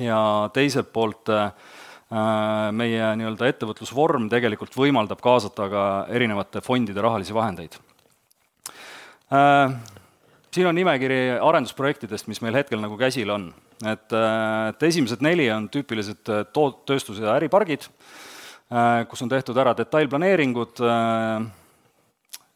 ja 0.00 0.20
teiselt 0.54 0.90
poolt 0.92 1.30
meie 2.74 3.06
nii-öelda 3.18 3.46
ettevõtlusvorm 3.50 4.26
tegelikult 4.30 4.74
võimaldab 4.76 5.22
kaasata 5.22 5.66
ka 5.70 5.84
erinevate 6.14 6.62
fondide 6.62 7.02
rahalisi 7.02 7.34
vahendeid 7.34 7.78
siin 10.54 10.68
on 10.70 10.76
nimekiri 10.78 11.18
arendusprojektidest, 11.42 12.28
mis 12.30 12.40
meil 12.44 12.54
hetkel 12.58 12.82
nagu 12.82 12.98
käsil 13.00 13.30
on. 13.34 13.52
et, 13.84 14.12
äh, 14.12 14.68
et 14.70 14.82
esimesed 14.86 15.20
neli 15.20 15.48
on 15.50 15.66
tüüpilised 15.68 16.30
äh, 16.30 16.44
toot-, 16.54 16.84
tööstus- 16.88 17.18
ja 17.20 17.34
äripargid, 17.34 17.88
äh, 18.70 19.02
kus 19.10 19.22
on 19.22 19.28
tehtud 19.28 19.58
ära 19.58 19.74
detailplaneeringud, 19.76 20.80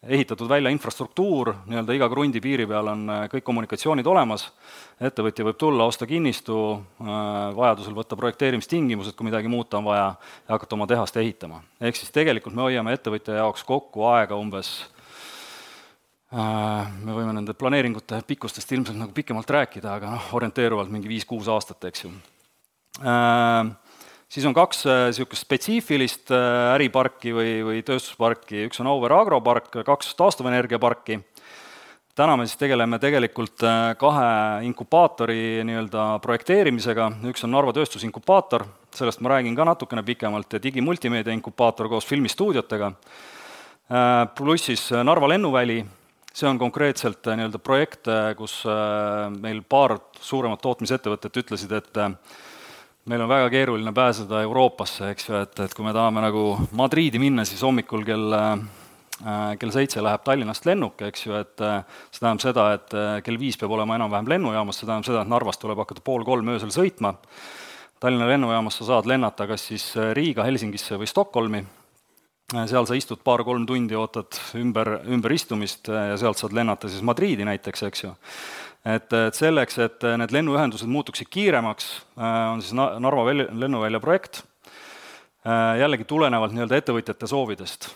ehitatud 0.09 0.49
välja 0.49 0.71
infrastruktuur, 0.71 1.50
nii-öelda 1.67 1.97
iga 1.97 2.09
krundi 2.09 2.40
piiri 2.40 2.69
peal 2.71 2.87
on 2.87 3.02
kõik 3.33 3.45
kommunikatsioonid 3.45 4.07
olemas, 4.07 4.47
ettevõtja 5.02 5.45
võib 5.45 5.59
tulla, 5.59 5.88
osta 5.90 6.07
kinnistu, 6.07 6.55
vajadusel 7.59 7.97
võtta 7.99 8.17
projekteerimistingimused, 8.17 9.17
kui 9.19 9.26
midagi 9.26 9.50
muuta 9.50 9.83
on 9.83 9.90
vaja, 9.90 10.12
ja 10.47 10.55
hakata 10.55 10.78
oma 10.78 10.87
tehast 10.87 11.19
ehitama. 11.19 11.61
ehk 11.81 11.99
siis 11.99 12.14
tegelikult 12.14 12.55
me 12.55 12.62
hoiame 12.62 12.95
ettevõtja 12.95 13.43
jaoks 13.43 13.67
kokku 13.67 14.07
aega 14.07 14.38
umbes 14.38 14.87
me 16.33 17.15
võime 17.17 17.33
nende 17.33 17.55
planeeringute 17.57 18.21
pikkustest 18.29 18.73
ilmselt 18.77 18.99
nagu 19.01 19.15
pikemalt 19.17 19.49
rääkida, 19.49 19.95
aga 19.97 20.11
noh, 20.13 20.33
orienteeruvalt 20.37 20.91
mingi 20.93 21.09
viis-kuus 21.09 21.49
aastat, 21.49 21.87
eks 21.89 22.05
ju. 22.05 22.11
Äh, 23.01 23.71
siis 24.29 24.45
on 24.49 24.57
kaks 24.57 24.85
niisugust 24.85 25.39
äh, 25.39 25.47
spetsiifilist 25.47 26.35
äriparki 26.75 27.33
või, 27.33 27.55
või 27.65 27.81
tööstusparki, 27.87 28.67
üks 28.69 28.83
on 28.83 28.91
Auvere 28.93 29.17
agropark, 29.17 29.73
kaks 29.87 30.13
taastuvenergiaparki, 30.21 31.23
täna 32.19 32.37
me 32.37 32.45
siis 32.45 32.61
tegeleme 32.61 32.99
tegelikult 33.01 33.65
kahe 33.97 34.29
inkubaatori 34.69 35.65
nii-öelda 35.65 36.07
projekteerimisega, 36.21 37.09
üks 37.31 37.47
on 37.47 37.55
Narva 37.57 37.73
tööstusinkubaator, 37.77 38.67
sellest 38.93 39.25
ma 39.25 39.39
räägin 39.39 39.57
ka 39.57 39.65
natukene 39.65 40.05
pikemalt, 40.05 40.53
ja 40.53 40.61
digimultimeedia 40.61 41.33
inkubaator 41.39 41.89
koos 41.89 42.09
filmistuudiotega, 42.11 42.91
pluss 44.37 44.67
siis 44.69 44.91
Narva 45.07 45.31
lennuväli, 45.31 45.79
see 46.38 46.49
on 46.49 46.59
konkreetselt 46.59 47.26
äh, 47.26 47.38
nii-öelda 47.38 47.59
projekt, 47.62 48.09
äh, 48.11 48.33
kus 48.38 48.61
äh, 48.68 49.26
meil 49.42 49.62
paar 49.66 49.99
suuremat 50.23 50.62
tootmisettevõtet 50.62 51.40
ütlesid, 51.42 51.75
et 51.75 52.00
meil 53.09 53.25
on 53.25 53.30
väga 53.30 53.49
keeruline 53.52 53.92
pääseda 53.95 54.42
Euroopasse, 54.47 55.12
eks 55.14 55.28
ju, 55.28 55.38
et, 55.42 55.54
et 55.64 55.75
kui 55.75 55.87
me 55.87 55.95
tahame 55.97 56.23
nagu 56.23 56.45
Madriidi 56.78 57.21
minna, 57.23 57.47
siis 57.49 57.62
hommikul 57.64 58.04
kell 58.07 58.37
kell 59.59 59.73
seitse 59.75 59.99
läheb 59.99 60.23
Tallinnast 60.23 60.66
lennuk, 60.68 61.00
eks 61.02 61.25
ju, 61.25 61.33
et 61.35 61.59
see 61.59 62.21
tähendab 62.21 62.42
seda, 62.45 62.66
et 62.76 62.92
kell 63.26 63.40
viis 63.40 63.57
peab 63.59 63.73
olema 63.75 63.97
enam-vähem 63.97 64.28
lennujaamas, 64.30 64.78
see 64.78 64.87
tähendab 64.87 65.09
seda, 65.09 65.25
et 65.25 65.33
Narvast 65.33 65.59
tuleb 65.59 65.80
hakata 65.83 66.04
pool 66.07 66.23
kolm 66.28 66.52
öösel 66.54 66.71
sõitma, 66.71 67.16
Tallinna 67.99 68.28
lennujaamast 68.30 68.78
sa 68.78 68.92
saad 68.92 69.11
lennata 69.11 69.49
kas 69.50 69.64
siis 69.73 69.88
Riiga, 70.14 70.47
Helsingisse 70.47 71.00
või 71.00 71.11
Stockholmi 71.11 71.64
seal 72.49 72.87
sa 72.88 72.97
istud 72.97 73.21
paar-kolm 73.25 73.67
tundi, 73.69 73.97
ootad 73.99 74.38
ümber, 74.57 74.95
ümberistumist 75.05 75.90
äh, 75.93 76.11
ja 76.12 76.17
sealt 76.21 76.40
saad 76.40 76.55
lennata 76.57 76.88
siis 76.88 77.05
Madriidi 77.05 77.45
näiteks, 77.45 77.83
eks 77.90 78.05
ju. 78.07 78.12
et, 78.88 79.12
et 79.12 79.37
selleks, 79.37 79.76
et 79.85 80.07
need 80.23 80.33
lennuühendused 80.33 80.88
muutuksid 80.88 81.28
kiiremaks, 81.28 81.90
äh, 82.17 82.38
on 82.55 82.64
siis 82.64 82.73
Narva 82.78 83.26
väl-, 83.28 83.49
lennuvälja 83.52 84.00
projekt, 84.00 84.45
jällegi 85.78 86.05
tulenevalt 86.05 86.52
nii-öelda 86.52 86.76
ettevõtjate 86.76 87.28
soovidest. 87.31 87.87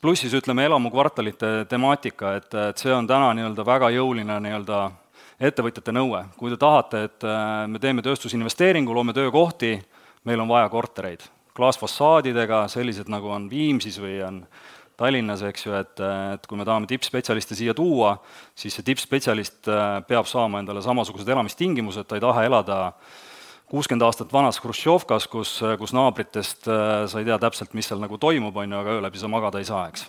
pluss 0.00 0.24
siis 0.24 0.32
ütleme, 0.34 0.64
elamukvartalite 0.64 1.66
temaatika, 1.68 2.32
et, 2.38 2.48
et 2.54 2.80
see 2.80 2.94
on 2.94 3.06
täna 3.06 3.28
nii-öelda 3.36 3.66
väga 3.66 3.90
jõuline 3.94 4.40
nii-öelda 4.46 4.80
ettevõtjate 5.38 5.92
nõue. 5.92 6.24
kui 6.38 6.50
te 6.50 6.56
tahate, 6.56 7.04
et 7.04 7.28
me 7.68 7.78
teeme 7.78 8.02
tööstusinvesteeringu, 8.02 8.94
loome 8.94 9.12
töökohti, 9.12 9.76
meil 10.24 10.40
on 10.40 10.48
vaja 10.48 10.68
kortereid 10.72 11.28
klaasfassaadidega, 11.54 12.64
sellised 12.72 13.10
nagu 13.12 13.30
on 13.30 13.46
Viimsis 13.50 14.00
või 14.02 14.18
on 14.26 14.42
Tallinnas, 14.98 15.42
eks 15.42 15.66
ju, 15.66 15.74
et, 15.74 16.00
et 16.34 16.44
kui 16.46 16.58
me 16.58 16.66
tahame 16.66 16.86
tippspetsialiste 16.90 17.56
siia 17.58 17.74
tuua, 17.74 18.14
siis 18.58 18.76
see 18.76 18.86
tippspetsialist 18.86 19.70
äh, 19.70 20.00
peab 20.06 20.28
saama 20.30 20.60
endale 20.62 20.82
samasugused 20.84 21.30
elamistingimused, 21.34 22.06
ta 22.06 22.18
ei 22.18 22.22
taha 22.22 22.44
elada 22.46 22.76
kuuskümmend 23.70 24.04
aastat 24.06 24.30
vanas 24.34 24.60
Hruštšovkas, 24.62 25.26
kus, 25.30 25.56
kus 25.80 25.94
naabritest 25.96 26.68
äh, 26.70 26.92
sa 27.10 27.22
ei 27.22 27.26
tea 27.26 27.40
täpselt, 27.42 27.74
mis 27.74 27.90
seal 27.90 28.02
nagu 28.02 28.18
toimub, 28.22 28.54
on 28.54 28.70
ju, 28.70 28.82
aga 28.84 28.94
öö 28.94 29.06
läbi 29.08 29.18
sa 29.18 29.30
magada 29.30 29.62
ei 29.62 29.66
saa, 29.66 29.88
eks. 29.90 30.06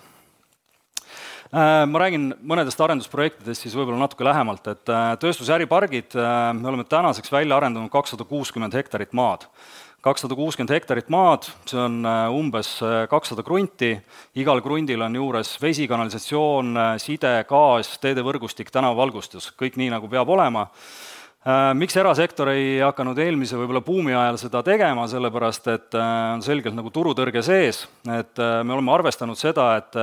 Äh, 1.50 1.82
ma 1.90 2.04
räägin 2.06 2.36
mõnedest 2.46 2.82
arendusprojektidest 2.86 3.66
siis 3.66 3.74
võib-olla 3.78 4.04
natuke 4.04 4.28
lähemalt, 4.28 4.70
et 4.70 4.94
tööstus- 5.22 5.50
ja 5.50 5.58
äripargid, 5.58 6.14
me 6.14 6.70
oleme 6.70 6.86
tänaseks 6.90 7.34
välja 7.34 7.58
arendanud 7.58 7.90
kakssada 7.94 8.26
kuuskümmend 8.30 8.78
hektarit 8.78 9.18
maad 9.18 9.50
kakssada 10.06 10.36
kuuskümmend 10.38 10.70
hektarit 10.70 11.08
maad, 11.10 11.48
see 11.66 11.80
on 11.82 12.04
äh, 12.06 12.28
umbes 12.30 12.76
äh, 12.86 13.08
kakssada 13.10 13.42
krunti, 13.46 13.96
igal 14.38 14.62
krundil 14.62 15.02
on 15.02 15.18
juures 15.18 15.56
vesi, 15.62 15.88
kanalisatsioon, 15.90 16.70
äh, 16.78 16.92
side, 17.02 17.32
gaas, 17.50 17.96
teedevõrgustik, 18.04 18.70
tänavavalgustus, 18.74 19.50
kõik 19.58 19.80
nii, 19.82 19.90
nagu 19.96 20.10
peab 20.12 20.30
olema 20.30 20.68
miks 21.78 21.94
erasektor 22.02 22.50
ei 22.56 22.80
hakanud 22.82 23.20
eelmise 23.22 23.58
võib-olla 23.60 23.82
buumi 23.86 24.16
ajal 24.18 24.40
seda 24.42 24.64
tegema, 24.66 25.04
sellepärast 25.10 25.68
et 25.70 25.98
äh, 25.98 26.08
on 26.34 26.42
selgelt 26.46 26.74
nagu 26.78 26.90
turutõrge 26.94 27.44
sees, 27.46 27.84
et 28.10 28.42
äh, 28.42 28.58
me 28.66 28.74
oleme 28.74 28.94
arvestanud 28.96 29.38
seda, 29.38 29.68
et 29.78 30.00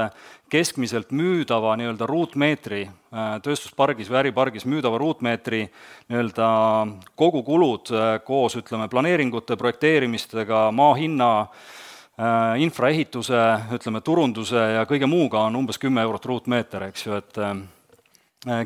keskmiselt 0.52 1.10
müüdava 1.16 1.74
nii-öelda 1.80 2.06
ruutmeetri 2.06 2.82
tööstuspargis 3.42 4.10
või 4.12 4.18
äripargis 4.20 4.66
müüdava 4.68 4.98
ruutmeetri 5.00 5.62
nii-öelda 6.12 6.48
kogukulud 7.16 7.88
koos 8.26 8.58
ütleme, 8.60 8.90
planeeringute, 8.92 9.56
projekteerimistega, 9.56 10.66
maa 10.76 10.92
hinna, 11.00 11.30
infraehituse, 12.60 13.40
ütleme, 13.78 14.04
turunduse 14.04 14.60
ja 14.76 14.84
kõige 14.88 15.08
muuga 15.08 15.46
on 15.48 15.56
umbes 15.62 15.80
kümme 15.80 16.04
eurot 16.04 16.28
ruutmeeter, 16.28 16.90
eks 16.90 17.08
ju, 17.08 17.16
et 17.16 17.40
Äh, 17.42 17.56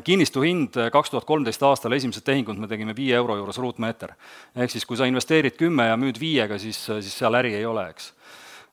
kinnistu 0.03 0.41
hind 0.41 0.77
äh, 0.77 0.89
kaks 0.93 1.11
tuhat 1.13 1.27
kolmteist 1.29 1.61
aastal, 1.63 1.93
esimesed 1.93 2.25
tehingud 2.25 2.57
me 2.57 2.69
tegime 2.69 2.95
viie 2.97 3.15
euro 3.17 3.35
juures 3.37 3.59
ruutmeeter. 3.61 4.15
ehk 4.55 4.73
siis, 4.73 4.85
kui 4.85 4.97
sa 4.97 5.05
investeerid 5.05 5.57
kümme 5.57 5.91
ja 5.91 5.97
müüd 5.97 6.17
viiega, 6.19 6.57
siis, 6.57 6.79
äh, 6.89 7.01
siis 7.01 7.17
seal 7.17 7.37
äri 7.37 7.53
ei 7.59 7.65
ole, 7.65 7.89
eks. 7.93 8.13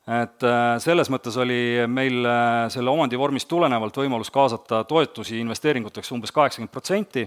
et 0.05 0.45
selles 0.85 1.09
mõttes 1.09 1.37
oli 1.41 1.87
meil 1.89 2.27
selle 2.69 2.91
omandivormist 2.93 3.49
tulenevalt 3.49 3.97
võimalus 3.97 4.29
kaasata 4.29 4.83
toetusi 4.85 5.39
investeeringuteks 5.41 6.13
umbes 6.13 6.33
kaheksakümmend 6.33 6.73
protsenti 6.73 7.23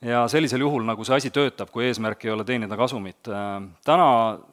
ja 0.00 0.22
sellisel 0.28 0.64
juhul 0.64 0.86
nagu 0.88 1.04
see 1.04 1.16
asi 1.16 1.32
töötab, 1.32 1.68
kui 1.72 1.84
eesmärk 1.84 2.24
ei 2.24 2.32
ole 2.32 2.44
teenida 2.48 2.76
kasumit. 2.76 3.28
Täna 3.84 4.08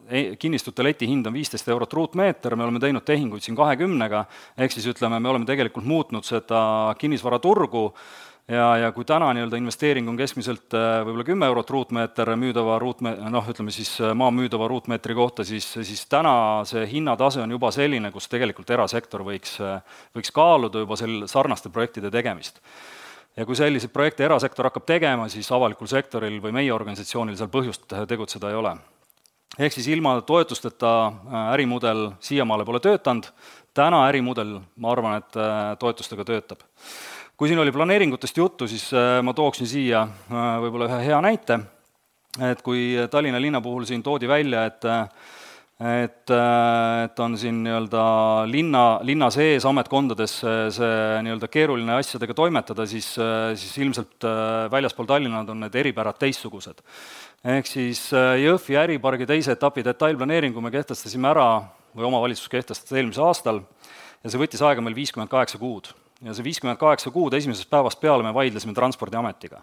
e-, 0.10 0.36
kinnistute 0.40 0.84
letihind 0.84 1.28
on 1.28 1.36
viisteist 1.36 1.72
eurot 1.72 1.94
ruutmeeter, 1.94 2.56
me 2.60 2.68
oleme 2.68 2.84
teinud 2.84 3.08
tehinguid 3.08 3.44
siin 3.44 3.56
kahekümnega, 3.56 4.26
ehk 4.58 4.76
siis 4.76 4.88
ütleme, 4.92 5.20
me 5.24 5.32
oleme 5.32 5.48
tegelikult 5.48 5.88
muutnud 5.88 6.28
seda 6.28 6.60
kinnisvaraturgu 7.00 7.86
ja, 8.48 8.78
ja 8.78 8.92
kui 8.92 9.06
täna 9.06 9.30
nii-öelda 9.34 9.58
investeering 9.60 10.10
on 10.10 10.18
keskmiselt 10.20 10.76
äh, 10.76 11.02
võib-olla 11.06 11.26
kümme 11.28 11.48
eurot 11.48 11.70
ruutmeeter 11.70 12.34
müüdava 12.40 12.78
ruutme-, 12.82 13.16
noh, 13.32 13.48
ütleme 13.50 13.72
siis 13.72 13.94
äh, 14.02 14.14
maa 14.18 14.32
müüdava 14.36 14.68
ruutmeetri 14.72 15.16
kohta, 15.16 15.46
siis, 15.48 15.68
siis 15.74 16.06
täna 16.12 16.36
see 16.68 16.84
hinnatase 16.92 17.44
on 17.44 17.56
juba 17.56 17.72
selline, 17.76 18.12
kus 18.12 18.28
tegelikult 18.32 18.74
erasektor 18.76 19.24
võiks, 19.28 19.56
äh, 19.64 20.02
võiks 20.16 20.34
kaaluda 20.36 20.84
juba 20.84 21.00
sel-, 21.00 21.24
sarnaste 21.32 21.72
projektide 21.74 22.12
tegemist. 22.12 22.60
ja 23.38 23.46
kui 23.50 23.56
selliseid 23.58 23.90
projekte 23.94 24.26
erasektor 24.28 24.68
hakkab 24.70 24.86
tegema, 24.86 25.30
siis 25.30 25.52
avalikul 25.52 25.88
sektoril 25.90 26.42
või 26.42 26.52
meie 26.54 26.74
organisatsioonil 26.74 27.38
seal 27.40 27.50
põhjust 27.50 27.88
tegutseda 28.08 28.52
ei 28.52 28.60
ole. 28.60 28.76
ehk 29.58 29.74
siis 29.74 29.88
ilma 29.88 30.20
toetusteta 30.22 31.14
ärimudel 31.54 32.12
siiamaale 32.20 32.66
pole 32.66 32.80
töötanud, 32.80 33.32
täna 33.74 34.06
ärimudel, 34.10 34.60
ma 34.78 34.92
arvan, 34.92 35.18
et 35.18 35.42
toetustega 35.80 36.26
töötab 36.26 36.62
kui 37.44 37.50
siin 37.52 37.60
oli 37.60 37.74
planeeringutest 37.76 38.38
juttu, 38.40 38.70
siis 38.72 38.86
äh, 38.96 39.18
ma 39.20 39.34
tooksin 39.36 39.68
siia 39.68 40.06
äh, 40.08 40.44
võib-olla 40.64 40.86
ühe 40.88 41.00
hea 41.10 41.18
näite, 41.20 41.58
et 42.48 42.62
kui 42.64 42.94
Tallinna 43.12 43.42
linna 43.44 43.60
puhul 43.60 43.84
siin 43.90 44.00
toodi 44.00 44.30
välja, 44.32 44.62
et 44.70 44.86
et, 45.84 46.32
et 46.32 47.20
on 47.20 47.34
siin 47.36 47.58
nii-öelda 47.66 48.04
linna, 48.48 48.84
linna 49.04 49.28
sees 49.34 49.66
ametkondades 49.68 50.38
see 50.72 50.94
nii-öelda 51.26 51.50
keeruline 51.52 51.98
asjadega 51.98 52.36
toimetada, 52.38 52.86
siis, 52.88 53.10
siis 53.60 53.74
ilmselt 53.84 54.24
väljaspool 54.72 55.10
Tallinna 55.10 55.42
on 55.44 55.66
need 55.66 55.76
eripärad 55.82 56.16
teistsugused. 56.22 56.80
ehk 57.58 57.68
siis 57.68 58.06
Jõhvi 58.14 58.80
äripargi 58.86 59.28
teise 59.28 59.58
etapi 59.58 59.84
detailplaneeringu 59.84 60.64
me 60.64 60.72
kehtestasime 60.72 61.28
ära, 61.34 61.50
või 61.92 62.08
omavalitsus 62.08 62.48
kehtestas 62.54 62.96
eelmisel 62.96 63.28
aastal, 63.28 63.60
ja 64.24 64.32
see 64.32 64.40
võttis 64.40 64.64
aega 64.64 64.86
meil 64.86 64.96
viiskümmend 64.96 65.34
kaheksa 65.34 65.60
kuud. 65.60 65.92
Ja 66.24 66.34
see 66.34 66.46
viiskümmend 66.46 66.80
kaheksa 66.80 67.12
kuud 67.12 67.34
esimesest 67.34 67.70
päevast 67.70 68.02
peale 68.02 68.24
me 68.24 68.34
vaidlesime 68.34 68.74
Transpordiametiga 68.74 69.62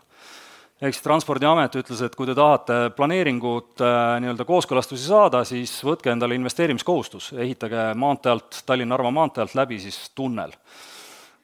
ehk 0.80 0.96
siis 0.96 1.04
Transpordiamet 1.04 1.76
ütles, 1.76 2.00
et 2.04 2.14
kui 2.16 2.28
te 2.28 2.34
tahate 2.36 2.78
planeeringut 2.96 3.82
äh, 3.84 4.16
nii-öelda 4.24 4.46
kooskõlastusi 4.48 5.04
saada, 5.10 5.42
siis 5.48 5.74
võtke 5.84 6.12
endale 6.12 6.38
investeerimiskohustus, 6.38 7.34
ehitage 7.36 7.90
maantee 8.00 8.32
alt, 8.32 8.62
Tallinna-Narva 8.66 9.12
maantee 9.12 9.44
alt 9.44 9.56
läbi 9.58 9.80
siis 9.82 9.98
tunnel. 10.16 10.54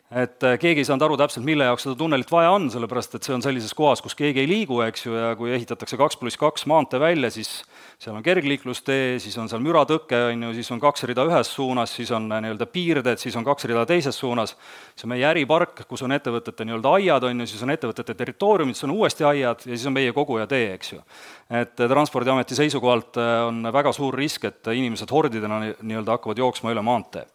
Et 0.06 0.44
äh, 0.46 0.54
keegi 0.62 0.84
ei 0.84 0.86
saanud 0.86 1.02
aru 1.02 1.16
täpselt, 1.18 1.42
mille 1.46 1.66
jaoks 1.66 1.82
seda 1.82 1.96
tunnelit 1.98 2.30
vaja 2.30 2.52
on, 2.54 2.68
sellepärast 2.70 3.16
et 3.18 3.26
see 3.26 3.34
on 3.34 3.42
sellises 3.42 3.72
kohas, 3.74 3.98
kus 4.04 4.14
keegi 4.14 4.44
ei 4.44 4.46
liigu, 4.46 4.78
eks 4.84 5.02
ju, 5.08 5.16
ja 5.18 5.32
kui 5.38 5.50
ehitatakse 5.50 5.98
kaks 5.98 6.20
pluss 6.20 6.38
kaks 6.38 6.68
maantee 6.70 7.00
välja, 7.02 7.30
siis 7.34 7.50
seal 7.98 8.14
on 8.14 8.22
kergliiklustee, 8.22 9.16
siis 9.22 9.34
on 9.42 9.50
seal 9.50 9.64
müratõke, 9.64 10.20
on 10.30 10.46
ju, 10.46 10.52
siis 10.60 10.70
on 10.70 10.82
kaks 10.84 11.08
rida 11.10 11.24
ühes 11.26 11.50
suunas, 11.50 11.96
siis 11.98 12.14
on 12.14 12.30
äh, 12.30 12.44
nii-öelda 12.44 12.70
piirded, 12.70 13.18
siis 13.18 13.34
on 13.40 13.48
kaks 13.48 13.66
rida 13.66 13.82
teises 13.90 14.22
suunas, 14.22 14.54
siis 14.94 15.08
on 15.08 15.14
meie 15.16 15.26
äripark, 15.26 15.82
kus 15.90 16.06
on 16.06 16.14
ettevõtete 16.14 16.68
nii-öelda 16.70 16.94
aiad, 17.00 17.26
on 17.26 17.42
ju, 17.42 17.50
siis 17.50 17.66
on 17.66 17.74
ettevõtete 17.74 18.14
territooriumid, 18.14 18.78
siis 18.78 18.86
on 18.86 18.94
uuesti 18.94 19.26
aiad 19.26 19.66
ja 19.66 19.74
siis 19.74 19.90
on 19.90 19.98
meie 19.98 20.14
kogu 20.14 20.38
ja 20.38 20.46
tee, 20.46 20.70
eks 20.78 20.94
ju. 20.94 21.02
et 21.50 21.82
äh, 21.82 21.90
Transpordiameti 21.90 22.54
seisukohalt 22.54 23.18
on 23.18 23.72
väga 23.74 23.90
suur 23.96 24.14
risk, 24.14 24.46
et 24.46 24.70
inimesed 24.70 25.10
hordidena 25.10 25.64
nii-öelda 25.66 26.14
hakkavad 26.14 26.46
jooksma 26.46 26.70
üle 26.70 26.86
maantee. 26.86 27.26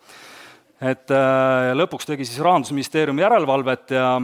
Et 0.82 1.12
lõpuks 1.78 2.08
tegi 2.10 2.26
siis 2.26 2.42
Rahandusministeerium 2.42 3.20
järelevalvet 3.22 3.94
ja 3.94 4.16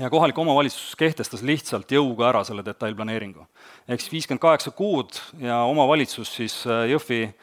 ja 0.00 0.10
kohalik 0.10 0.38
omavalitsus 0.38 0.94
kehtestas 0.96 1.42
lihtsalt 1.44 1.90
jõuga 1.92 2.30
ära 2.30 2.42
selle 2.48 2.64
detailplaneeringu. 2.64 3.44
ehk 3.88 4.00
siis 4.00 4.12
viiskümmend 4.12 4.40
kaheksa 4.40 4.70
kuud 4.70 5.18
ja 5.40 5.62
omavalitsus 5.68 6.32
siis 6.34 6.62
äh, 6.66 6.86
Jõhvi, 6.88 7.34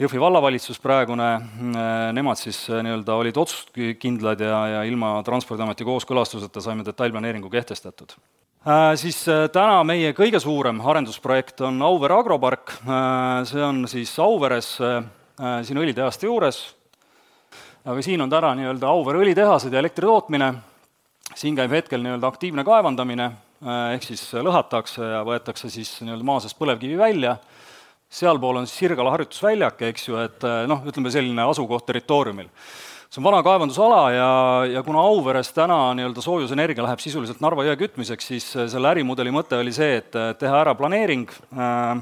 Jõhvi 0.00 0.20
vallavalitsus 0.20 0.80
praegune, 0.82 1.28
äh, 1.34 2.12
nemad 2.12 2.40
siis 2.40 2.64
äh, 2.70 2.82
nii-öelda 2.82 3.14
olid 3.14 3.36
otsusekindlad 3.38 4.40
ja, 4.40 4.62
ja 4.66 4.82
ilma 4.82 5.20
Transpordiameti 5.22 5.86
kooskõlastuseta 5.86 6.60
saime 6.60 6.86
detailplaneeringu 6.86 7.50
kehtestatud. 7.50 8.16
Siis 8.96 9.18
täna 9.52 9.82
meie 9.84 10.14
kõige 10.16 10.38
suurem 10.40 10.78
arendusprojekt 10.80 11.58
on 11.66 11.82
Auvere 11.84 12.14
agropark, 12.16 12.72
see 13.44 13.60
on 13.60 13.82
siis 13.84 14.14
Auveres, 14.24 14.70
siin 15.68 15.80
õlitehaste 15.82 16.24
juures, 16.24 16.62
aga 17.84 18.02
siin 18.02 18.22
on 18.24 18.30
täna 18.32 18.54
nii-öelda 18.56 18.88
Auvere 18.88 19.20
õlitehased 19.20 19.72
ja 19.72 19.82
elektritootmine 19.82 20.52
siin 21.34 21.56
käib 21.58 21.72
hetkel 21.74 22.02
nii-öelda 22.04 22.28
aktiivne 22.30 22.64
kaevandamine, 22.66 23.26
äh, 23.64 23.82
ehk 23.96 24.06
siis 24.06 24.22
lõhatakse 24.36 25.02
ja 25.02 25.20
võetakse 25.26 25.70
siis 25.72 25.96
nii-öelda 26.04 26.26
maa 26.26 26.40
seest 26.42 26.58
põlevkivi 26.60 26.98
välja, 27.00 27.36
sealpool 28.14 28.62
on 28.62 28.70
Sirgala 28.70 29.12
harjutusväljak, 29.14 29.82
eks 29.90 30.08
ju, 30.08 30.18
et 30.22 30.48
äh, 30.48 30.64
noh, 30.70 30.84
ütleme 30.88 31.12
selline 31.12 31.48
asukoht 31.48 31.86
territooriumil. 31.88 32.50
see 33.14 33.20
on 33.22 33.28
vana 33.28 33.42
kaevandusala 33.46 34.00
ja, 34.10 34.30
ja 34.66 34.82
kuna 34.82 35.02
Auveres 35.04 35.52
täna 35.54 35.94
nii-öelda 35.94 36.22
soojusenergia 36.22 36.82
läheb 36.82 37.02
sisuliselt 37.02 37.40
Narva 37.40 37.66
jõe 37.68 37.76
kütmiseks, 37.84 38.32
siis 38.32 38.48
äh, 38.56 38.68
selle 38.68 38.90
ärimudeli 38.90 39.34
mõte 39.34 39.58
oli 39.60 39.72
see, 39.72 40.00
et 40.02 40.16
teha 40.38 40.60
ära 40.64 40.74
planeering 40.74 41.28
äh,, 41.52 42.00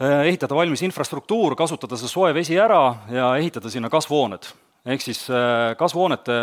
ehitada 0.00 0.56
valmis 0.58 0.82
infrastruktuur, 0.82 1.54
kasutada 1.54 1.96
see 1.96 2.10
soe 2.10 2.32
vesi 2.34 2.56
ära 2.58 2.82
ja 3.14 3.28
ehitada 3.38 3.70
sinna 3.70 3.90
kasvuhooned 3.92 4.48
ehk 4.84 5.00
siis 5.00 5.22
äh, 5.32 5.72
kasvuhoonete 5.80 6.34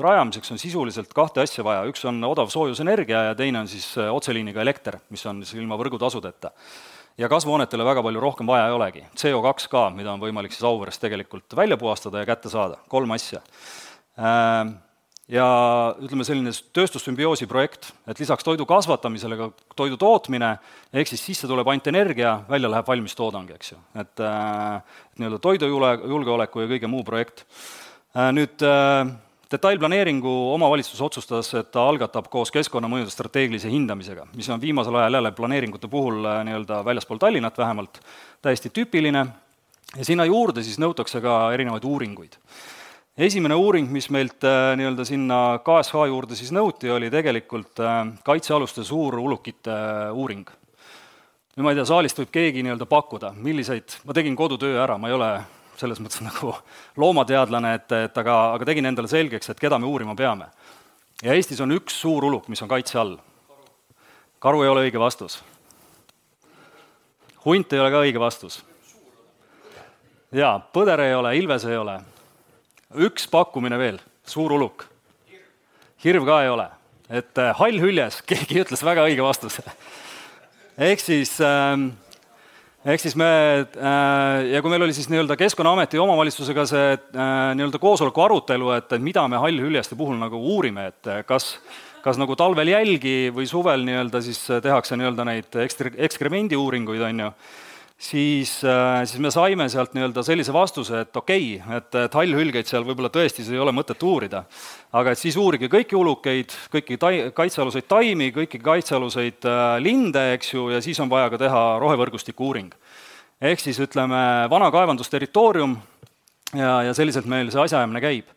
rajamiseks 0.00 0.54
on 0.54 0.60
sisuliselt 0.60 1.12
kahte 1.16 1.42
asja 1.44 1.64
vaja, 1.64 1.84
üks 1.90 2.04
on 2.08 2.22
odav 2.24 2.48
soojusenergia 2.52 3.26
ja 3.28 3.34
teine 3.36 3.60
on 3.60 3.68
siis 3.68 3.92
äh, 4.00 4.08
otseliiniga 4.14 4.62
elekter, 4.64 4.98
mis 5.12 5.24
on 5.28 5.42
siis 5.44 5.60
ilma 5.60 5.78
võrgutasudeta. 5.80 6.52
ja 7.18 7.28
kasvuhoonetele 7.28 7.84
väga 7.84 8.02
palju 8.02 8.20
rohkem 8.20 8.48
vaja 8.48 8.68
ei 8.68 8.72
olegi. 8.72 9.04
CO2 9.16 9.68
ka, 9.68 9.88
mida 9.92 10.12
on 10.12 10.20
võimalik 10.20 10.54
siis 10.54 10.64
Auveres 10.64 10.98
tegelikult 10.98 11.56
välja 11.56 11.76
puhastada 11.76 12.22
ja 12.22 12.26
kätte 12.26 12.48
saada, 12.48 12.80
kolm 12.88 13.10
asja. 13.10 13.42
Äh, 15.30 15.36
ja 15.38 15.48
ütleme, 16.02 16.26
selline 16.26 16.50
tööstussümbioosi 16.74 17.46
projekt, 17.50 17.92
et 18.10 18.18
lisaks 18.18 18.44
toidu 18.44 18.66
kasvatamisele 18.66 19.38
ka 19.38 19.50
toidu 19.78 19.96
tootmine, 20.00 20.56
ehk 20.92 21.08
siis 21.12 21.22
sisse 21.22 21.50
tuleb 21.50 21.68
ainult 21.70 21.86
energia, 21.86 22.40
välja 22.50 22.70
läheb 22.72 22.88
valmis 22.90 23.14
toodang, 23.14 23.50
eks 23.54 23.72
ju. 23.72 23.78
et, 23.94 24.16
et 24.18 25.22
nii-öelda 25.22 25.38
toidujule, 25.38 25.94
julgeoleku 26.10 26.64
ja 26.64 26.72
kõige 26.74 26.90
muu 26.90 27.06
projekt 27.06 27.46
Äh, 28.10 28.32
nüüd 28.34 28.62
äh, 28.66 29.06
detailplaneeringu 29.52 30.30
omavalitsus 30.56 30.98
otsustas, 31.04 31.52
et 31.54 31.68
ta 31.70 31.84
algatab 31.86 32.26
koos 32.30 32.50
keskkonnamõjude 32.50 33.12
strateegilise 33.14 33.70
hindamisega, 33.70 34.24
mis 34.34 34.48
on 34.50 34.58
viimasel 34.62 34.98
ajal 34.98 35.20
jälle 35.20 35.30
planeeringute 35.36 35.90
puhul 35.90 36.26
äh, 36.26 36.40
nii-öelda 36.48 36.80
väljaspool 36.88 37.20
Tallinnat 37.22 37.58
vähemalt 37.58 38.00
täiesti 38.42 38.72
tüüpiline 38.74 39.22
ja 39.94 40.06
sinna 40.08 40.26
juurde 40.26 40.64
siis 40.66 40.80
nõutakse 40.82 41.22
ka 41.22 41.38
erinevaid 41.54 41.86
uuringuid. 41.86 42.34
Esimene 43.20 43.54
uuring, 43.54 43.90
mis 43.92 44.08
meilt 44.12 44.44
nii-öelda 44.76 45.04
sinna 45.04 45.38
KSH 45.64 46.06
juurde 46.08 46.36
siis 46.38 46.52
nõuti, 46.56 46.88
oli 46.92 47.10
tegelikult 47.12 47.80
kaitsealuste 48.24 48.84
suurulukite 48.84 49.76
uuring. 50.16 50.48
nüüd 51.56 51.66
ma 51.66 51.72
ei 51.74 51.76
tea, 51.76 51.84
saalist 51.84 52.20
võib 52.22 52.30
keegi 52.32 52.62
nii-öelda 52.64 52.86
pakkuda, 52.88 53.34
milliseid, 53.36 53.98
ma 54.08 54.16
tegin 54.16 54.36
kodutöö 54.36 54.78
ära, 54.80 54.96
ma 54.98 55.10
ei 55.10 55.16
ole 55.18 55.30
selles 55.80 56.00
mõttes 56.00 56.22
nagu 56.28 56.54
loomateadlane, 57.00 57.74
et, 57.78 57.92
et 58.08 58.20
aga, 58.22 58.36
aga 58.56 58.68
tegin 58.68 58.88
endale 58.88 59.10
selgeks, 59.10 59.52
et 59.52 59.60
keda 59.60 59.78
me 59.78 59.88
uurima 59.90 60.14
peame. 60.16 60.48
ja 61.22 61.34
Eestis 61.36 61.60
on 61.60 61.76
üks 61.76 62.00
suur 62.00 62.24
uluk, 62.24 62.48
mis 62.48 62.62
on 62.62 62.68
kaitse 62.68 62.98
all. 62.98 63.18
karu 64.38 64.62
ei 64.62 64.68
ole 64.68 64.86
õige 64.88 65.00
vastus. 65.00 65.42
hunt 67.44 67.72
ei 67.72 67.80
ole 67.80 67.90
ka 67.90 68.00
õige 68.06 68.20
vastus. 68.20 68.62
jaa, 70.32 70.56
põder 70.72 71.04
ei 71.04 71.14
ole, 71.14 71.36
ilves 71.36 71.64
ei 71.64 71.76
ole. 71.76 72.00
Üks 72.98 73.28
pakkumine 73.30 73.78
veel, 73.78 74.00
suur 74.26 74.52
uluk. 74.56 74.86
hirv 76.04 76.24
ka 76.26 76.42
ei 76.42 76.48
ole. 76.50 76.68
et 77.10 77.38
äh, 77.38 77.54
hall 77.58 77.80
hüljes, 77.82 78.20
keegi 78.28 78.62
ütles 78.62 78.84
väga 78.84 79.06
õige 79.06 79.22
vastuse. 79.22 79.62
ehk 80.78 81.00
siis 81.00 81.36
äh, 81.40 81.76
ehk 82.84 83.00
siis 83.00 83.16
me 83.16 83.30
äh, 83.60 84.50
ja 84.54 84.62
kui 84.62 84.70
meil 84.70 84.82
oli 84.82 84.96
siis 84.96 85.10
nii-öelda 85.10 85.36
Keskkonnaameti 85.36 85.96
ja 85.96 86.02
omavalitsusega 86.02 86.66
see 86.66 86.90
äh, 86.94 87.54
nii-öelda 87.54 87.78
koosoleku 87.78 88.26
arutelu, 88.26 88.72
et, 88.78 88.98
mida 88.98 89.28
me 89.28 89.38
hallhüljeste 89.38 89.98
puhul 89.98 90.18
nagu 90.18 90.40
uurime, 90.54 90.90
et 90.90 91.14
kas 91.26 91.54
kas 92.00 92.16
nagu 92.16 92.32
talvel 92.32 92.68
jälgi 92.70 93.28
või 93.34 93.44
suvel 93.44 93.82
nii-öelda 93.84 94.22
siis 94.24 94.38
tehakse 94.64 94.96
nii-öelda 94.96 95.26
neid 95.28 95.58
ekskre-, 95.66 95.92
ekskremendi 96.08 96.56
uuringuid, 96.56 97.02
on 97.04 97.26
ju 97.26 97.32
siis, 98.00 98.64
äh, 98.64 99.02
siis 99.04 99.20
me 99.20 99.30
saime 99.32 99.66
sealt 99.68 99.92
nii-öelda 99.94 100.22
sellise 100.24 100.52
vastuse, 100.52 101.02
et 101.04 101.16
okei 101.16 101.58
okay,, 101.58 101.76
et, 101.76 101.98
et 102.06 102.16
hallhülgeid 102.16 102.68
seal 102.68 102.86
võib-olla 102.86 103.10
tõesti 103.12 103.44
ei 103.44 103.60
ole 103.60 103.74
mõtet 103.76 104.00
uurida. 104.06 104.44
aga 104.92 105.12
et 105.12 105.20
siis 105.20 105.36
uurige 105.36 105.68
kõiki 105.68 105.98
ulukeid, 105.98 106.56
kõiki 106.72 106.96
tai-, 106.98 107.28
kaitsealuseid 107.36 107.88
taimi, 107.88 108.30
kõiki 108.36 108.62
kaitsealuseid 108.64 109.44
äh, 109.44 109.76
linde, 109.84 110.24
eks 110.38 110.54
ju, 110.54 110.70
ja 110.72 110.80
siis 110.80 111.00
on 111.00 111.12
vaja 111.12 111.28
ka 111.30 111.38
teha 111.44 111.62
rohevõrgustiku 111.82 112.48
uuring. 112.48 112.72
ehk 113.40 113.60
siis 113.60 113.78
ütleme, 113.80 114.48
vana 114.50 114.70
kaevandusterritoorium 114.72 115.76
ja, 116.56 116.82
ja 116.88 116.94
selliselt 116.96 117.28
meil 117.28 117.52
see 117.52 117.60
asjaajamine 117.60 118.00
käib 118.00 118.32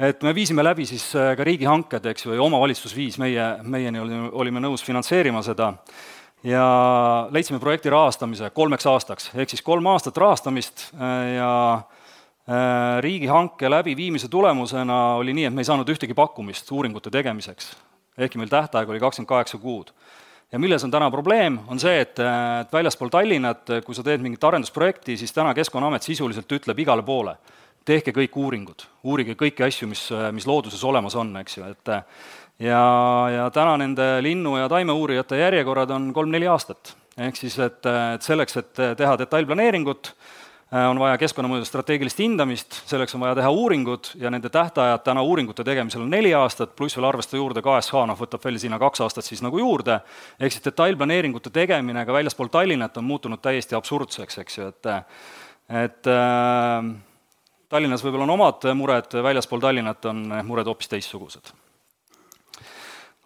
et 0.00 0.22
me 0.22 0.34
viisime 0.36 0.64
läbi 0.64 0.88
siis 0.88 1.04
äh, 1.16 1.34
ka 1.36 1.44
riigihanked, 1.44 2.12
eks 2.12 2.26
ju, 2.26 2.32
ja 2.32 2.42
omavalitsus 2.42 2.96
viis, 2.96 3.20
meie, 3.20 3.56
meie 3.62 3.92
nii-öelda 3.92 4.30
olime 4.32 4.64
nõus 4.64 4.84
finantseerima 4.84 5.44
seda 5.44 5.74
ja 6.46 7.28
leidsime 7.30 7.58
projekti 7.58 7.90
rahastamise 7.90 8.50
kolmeks 8.54 8.86
aastaks, 8.86 9.30
ehk 9.34 9.50
siis 9.50 9.64
kolm 9.66 9.86
aastat 9.90 10.16
rahastamist 10.20 10.86
äh, 10.94 11.34
ja 11.36 11.50
äh, 11.74 13.00
riigihanke 13.02 13.70
läbiviimise 13.70 14.28
tulemusena 14.28 15.00
oli 15.20 15.34
nii, 15.34 15.48
et 15.48 15.56
me 15.56 15.64
ei 15.64 15.70
saanud 15.70 15.90
ühtegi 15.90 16.14
pakkumist 16.14 16.70
uuringute 16.72 17.10
tegemiseks, 17.10 17.72
ehkki 18.18 18.38
meil 18.38 18.52
tähtaeg 18.52 18.90
oli 18.90 19.02
kakskümmend 19.02 19.32
kaheksa 19.32 19.58
kuud. 19.58 19.90
ja 20.52 20.58
milles 20.62 20.84
on 20.84 20.90
täna 20.90 21.10
probleem, 21.10 21.58
on 21.66 21.80
see, 21.82 22.00
et, 22.00 22.18
et 22.22 22.72
väljaspool 22.72 23.10
Tallinnat, 23.10 23.66
kui 23.84 23.94
sa 23.94 24.06
teed 24.06 24.22
mingit 24.22 24.44
arendusprojekti, 24.44 25.16
siis 25.16 25.34
täna 25.34 25.54
Keskkonnaamet 25.54 26.06
sisuliselt 26.06 26.52
ütleb 26.52 26.78
igale 26.78 27.02
poole, 27.02 27.34
tehke 27.84 28.14
kõik 28.14 28.38
uuringud, 28.38 28.86
uurige 29.02 29.34
kõiki 29.34 29.66
asju, 29.66 29.88
mis, 29.90 30.06
mis 30.32 30.46
looduses 30.46 30.84
olemas 30.84 31.18
on, 31.18 31.34
eks 31.42 31.58
ju, 31.58 31.66
et 31.74 31.90
ja, 32.58 32.84
ja 33.32 33.50
täna 33.50 33.76
nende 33.80 34.06
linnu- 34.24 34.56
ja 34.58 34.68
taimeuurijate 34.68 35.38
järjekorrad 35.38 35.90
on 35.90 36.12
kolm-neli 36.14 36.48
aastat. 36.48 36.96
ehk 37.18 37.36
siis, 37.36 37.58
et, 37.58 37.86
et 37.86 38.22
selleks, 38.22 38.56
et 38.56 38.80
teha 38.96 39.16
detailplaneeringut, 39.18 40.12
on 40.90 40.98
vaja 40.98 41.16
keskkonnamõjude 41.18 41.64
strateegilist 41.64 42.18
hindamist, 42.18 42.80
selleks 42.90 43.14
on 43.14 43.22
vaja 43.22 43.36
teha 43.38 43.50
uuringud 43.54 44.10
ja 44.20 44.30
nende 44.34 44.50
tähtajad 44.52 45.04
täna 45.06 45.22
uuringute 45.22 45.64
tegemisel 45.64 46.02
on 46.02 46.10
neli 46.10 46.34
aastat, 46.34 46.74
pluss 46.76 46.98
veel 46.98 47.06
arvestada 47.06 47.38
juurde 47.38 47.62
KSH, 47.62 48.02
noh, 48.10 48.18
võtab 48.18 48.42
veel 48.44 48.58
sinna 48.60 48.78
kaks 48.82 49.04
aastat 49.06 49.24
siis 49.24 49.44
nagu 49.46 49.60
juurde, 49.62 50.00
ehk 50.40 50.52
siis 50.52 50.64
detailplaneeringute 50.66 51.52
tegemine 51.54 52.04
ka 52.04 52.16
väljaspool 52.18 52.50
Tallinnat 52.52 52.98
on 52.98 53.06
muutunud 53.06 53.40
täiesti 53.40 53.78
absurdseks, 53.78 54.42
eks 54.42 54.58
ju, 54.58 54.72
et 54.74 54.90
et 55.86 56.10
äh, 56.10 56.90
Tallinnas 57.68 58.04
võib-olla 58.04 58.26
on 58.26 58.34
omad 58.36 58.66
mured, 58.74 59.16
väljaspool 59.22 59.62
Tallinnat 59.62 60.04
on 60.10 60.26
mured 60.46 60.66
hoopis 60.66 60.90
teistsugused 60.90 61.54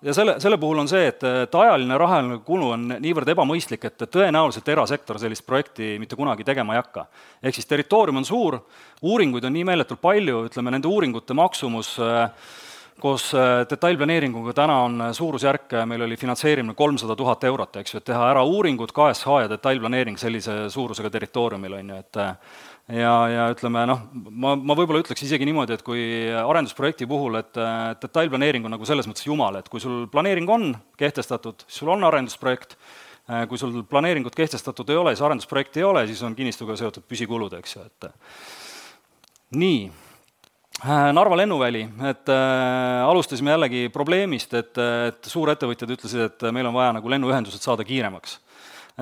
ja 0.03 0.15
selle, 0.15 0.37
selle 0.41 0.59
puhul 0.61 0.81
on 0.83 0.89
see, 0.89 1.09
et, 1.11 1.25
et 1.45 1.55
ajaline 1.55 1.99
rahaline 2.01 2.39
kulu 2.47 2.71
on 2.77 2.87
niivõrd 3.03 3.29
ebamõistlik, 3.35 3.85
et 3.85 4.07
tõenäoliselt 4.09 4.69
erasektor 4.73 5.21
sellist 5.21 5.45
projekti 5.47 5.97
mitte 6.01 6.17
kunagi 6.17 6.47
tegema 6.47 6.75
ei 6.75 6.83
hakka. 6.83 7.07
ehk 7.43 7.59
siis 7.59 7.69
territoorium 7.69 8.23
on 8.23 8.29
suur, 8.29 8.59
uuringuid 9.03 9.45
on 9.45 9.57
nii 9.57 9.69
meeletult 9.73 10.01
palju, 10.01 10.47
ütleme 10.49 10.73
nende 10.75 10.89
uuringute 10.89 11.37
maksumus 11.37 11.97
äh, 12.01 12.31
koos 13.01 13.31
äh, 13.35 13.63
detailplaneeringuga 13.71 14.55
täna 14.57 14.81
on 14.87 15.05
suurusjärk, 15.17 15.77
meil 15.87 16.07
oli 16.09 16.17
finantseerimine 16.21 16.75
kolmsada 16.75 17.17
tuhat 17.17 17.45
eurot, 17.45 17.81
eks 17.83 17.95
ju, 17.95 18.01
et 18.01 18.09
teha 18.13 18.31
ära 18.33 18.45
uuringud, 18.45 18.93
KSH 18.97 19.45
ja 19.45 19.53
detailplaneering 19.53 20.19
sellise 20.21 20.63
suurusega 20.73 21.13
territooriumil, 21.13 21.79
on 21.81 21.95
ju, 21.95 22.01
et 22.05 22.23
ja, 22.95 23.13
ja 23.31 23.45
ütleme 23.53 23.85
noh, 23.89 24.03
ma, 24.13 24.55
ma 24.57 24.77
võib-olla 24.79 25.03
ütleks 25.05 25.23
isegi 25.27 25.47
niimoodi, 25.49 25.77
et 25.77 25.85
kui 25.87 26.03
arendusprojekti 26.35 27.09
puhul, 27.11 27.39
et 27.41 27.61
detailplaneering 28.03 28.67
on 28.67 28.75
nagu 28.77 28.89
selles 28.89 29.09
mõttes 29.11 29.27
jumal, 29.27 29.61
et 29.61 29.71
kui 29.73 29.83
sul 29.83 30.05
planeering 30.13 30.51
on 30.51 30.69
kehtestatud, 31.01 31.65
sul 31.71 31.93
on 31.95 32.05
arendusprojekt, 32.09 32.77
kui 33.51 33.61
sul 33.61 33.81
planeeringut 33.87 34.37
kehtestatud 34.37 34.91
ei 34.91 35.01
ole, 35.01 35.15
siis 35.15 35.27
arendusprojekti 35.29 35.83
ei 35.83 35.89
ole, 35.89 36.07
siis 36.11 36.23
on 36.27 36.37
kinnistuga 36.39 36.77
seotud 36.81 37.07
püsikulud, 37.07 37.55
eks 37.61 37.77
ju, 37.77 37.87
et 37.87 38.11
nii, 39.61 39.91
Narva 40.81 41.37
lennuväli, 41.37 41.83
et 42.09 42.31
äh, 42.33 43.03
alustasime 43.05 43.53
jällegi 43.53 43.91
probleemist, 43.93 44.55
et, 44.57 44.79
et 44.81 45.27
suurettevõtjad 45.29 45.91
ütlesid, 45.93 46.23
et 46.25 46.47
meil 46.57 46.71
on 46.71 46.73
vaja 46.73 46.95
nagu 46.97 47.11
lennuühendused 47.13 47.61
saada 47.61 47.85
kiiremaks. 47.85 48.39
Äh, 48.39 48.50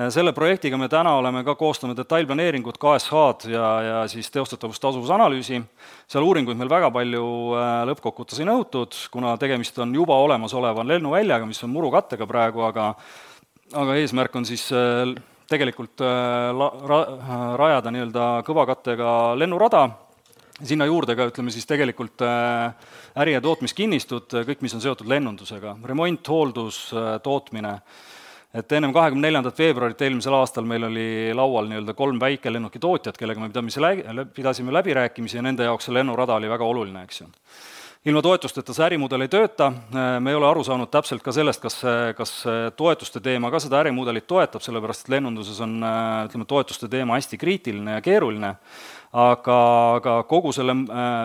selle 0.09 0.33
projektiga 0.33 0.77
me 0.77 0.87
täna 0.89 1.15
oleme 1.17 1.41
ka 1.43 1.55
koostanud 1.59 1.97
detailplaneeringut, 1.97 2.77
KSH-d 2.79 3.53
ja, 3.53 3.69
ja 3.83 4.01
siis 4.11 4.29
teostatavust 4.31 4.81
tasuvusanalüüsi, 4.83 5.61
seal 6.09 6.25
uuringuid 6.25 6.59
meil 6.59 6.69
väga 6.71 6.91
palju 6.93 7.23
äh, 7.57 7.71
lõppkokkuvõttes 7.89 8.39
ei 8.39 8.47
nõutud, 8.49 8.95
kuna 9.11 9.35
tegemist 9.41 9.79
on 9.83 9.95
juba 9.95 10.17
olemasoleva 10.23 10.85
lennuväljaga, 10.87 11.47
mis 11.49 11.63
on 11.65 11.73
murukattega 11.73 12.27
praegu, 12.29 12.63
aga 12.69 12.93
aga 13.79 13.95
eesmärk 14.01 14.35
on 14.39 14.47
siis 14.49 14.67
äh, 14.73 15.13
tegelikult 15.49 16.01
la-, 16.01 16.73
ra-, 16.89 17.55
rajada 17.57 17.91
nii-öelda 17.93 18.27
kõvakattega 18.45 19.15
lennurada, 19.37 19.87
sinna 20.61 20.85
juurde 20.85 21.15
ka 21.17 21.25
ütleme 21.31 21.53
siis 21.53 21.65
tegelikult 21.65 22.21
äri- 22.21 23.33
ja 23.33 23.41
tootmiskinnistud, 23.41 24.29
kõik, 24.45 24.61
mis 24.61 24.75
on 24.77 24.83
seotud 24.83 25.09
lennundusega, 25.09 25.75
remont, 25.89 26.29
hooldus, 26.29 26.83
tootmine 27.25 27.79
et 28.53 28.71
ennem 28.73 28.93
kahekümne 28.93 29.27
neljandat 29.27 29.59
veebruarit 29.61 29.99
eelmisel 30.01 30.33
aastal 30.33 30.65
meil 30.65 30.87
oli 30.87 31.07
laual 31.37 31.67
nii-öelda 31.69 31.93
kolm 31.97 32.19
väikelennuki 32.21 32.81
tootjat, 32.81 33.17
kellega 33.17 33.41
me 33.43 33.49
pidamise 33.51 33.81
lä-, 33.83 34.25
pidasime 34.33 34.73
läbirääkimisi 34.73 35.37
ja 35.37 35.43
nende 35.45 35.67
jaoks 35.67 35.89
see 35.89 35.93
lennurada 35.93 36.39
oli 36.39 36.49
väga 36.49 36.65
oluline, 36.65 37.03
eks 37.05 37.21
ju. 37.21 37.27
ilma 38.09 38.23
toetusteta 38.25 38.73
see 38.73 38.85
ärimudel 38.87 39.21
ei 39.21 39.29
tööta, 39.29 39.67
me 39.91 40.31
ei 40.31 40.37
ole 40.39 40.47
aru 40.47 40.63
saanud 40.65 40.89
täpselt 40.89 41.21
ka 41.21 41.33
sellest, 41.35 41.61
kas, 41.61 41.81
kas 42.17 42.33
toetuste 42.79 43.21
teema 43.21 43.51
ka 43.51 43.59
seda 43.61 43.83
ärimudelit 43.83 44.25
toetab, 44.27 44.63
sellepärast 44.65 45.05
et 45.05 45.13
lennunduses 45.13 45.59
on 45.61 45.75
ütleme, 46.25 46.47
toetuste 46.49 46.89
teema 46.89 47.19
hästi 47.19 47.37
kriitiline 47.37 47.99
ja 47.99 48.01
keeruline, 48.01 48.55
aga, 49.13 49.59
aga 49.99 50.17
kogu 50.31 50.55
selle, 50.55 50.73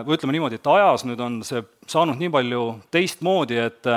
või 0.04 0.18
ütleme 0.18 0.37
niimoodi, 0.37 0.60
et 0.60 0.72
ajas 0.76 1.06
nüüd 1.08 1.24
on 1.24 1.40
see 1.46 1.64
saanud 1.88 2.20
nii 2.20 2.32
palju 2.37 2.64
teistmoodi, 2.92 3.62
et 3.70 3.92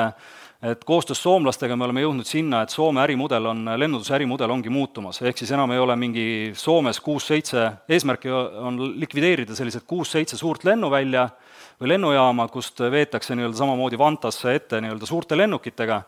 et 0.71 0.83
koostöös 0.83 1.21
soomlastega 1.23 1.75
me 1.75 1.85
oleme 1.85 2.01
jõudnud 2.03 2.27
sinna, 2.27 2.61
et 2.63 2.73
Soome 2.73 3.01
ärimudel 3.03 3.45
on, 3.51 3.63
lennunduse 3.79 4.15
ärimudel 4.17 4.51
ongi 4.51 4.71
muutumas, 4.73 5.21
ehk 5.21 5.39
siis 5.39 5.51
enam 5.55 5.71
ei 5.71 5.79
ole 5.79 5.95
mingi 5.99 6.25
Soomes 6.57 6.99
kuus-seitse, 7.03 7.67
eesmärk 7.89 8.27
on 8.61 8.79
likvideerida 8.99 9.55
sellised 9.55 9.87
kuus-seitse 9.87 10.39
suurt 10.39 10.65
lennuvälja 10.67 11.27
või 11.81 11.93
lennujaama, 11.93 12.47
kust 12.51 12.81
veetakse 12.91 13.37
nii-öelda 13.37 13.59
samamoodi 13.59 13.99
Vantasse 13.99 14.55
ette 14.55 14.81
nii-öelda 14.81 15.09
suurte 15.09 15.37
lennukitega, 15.37 16.01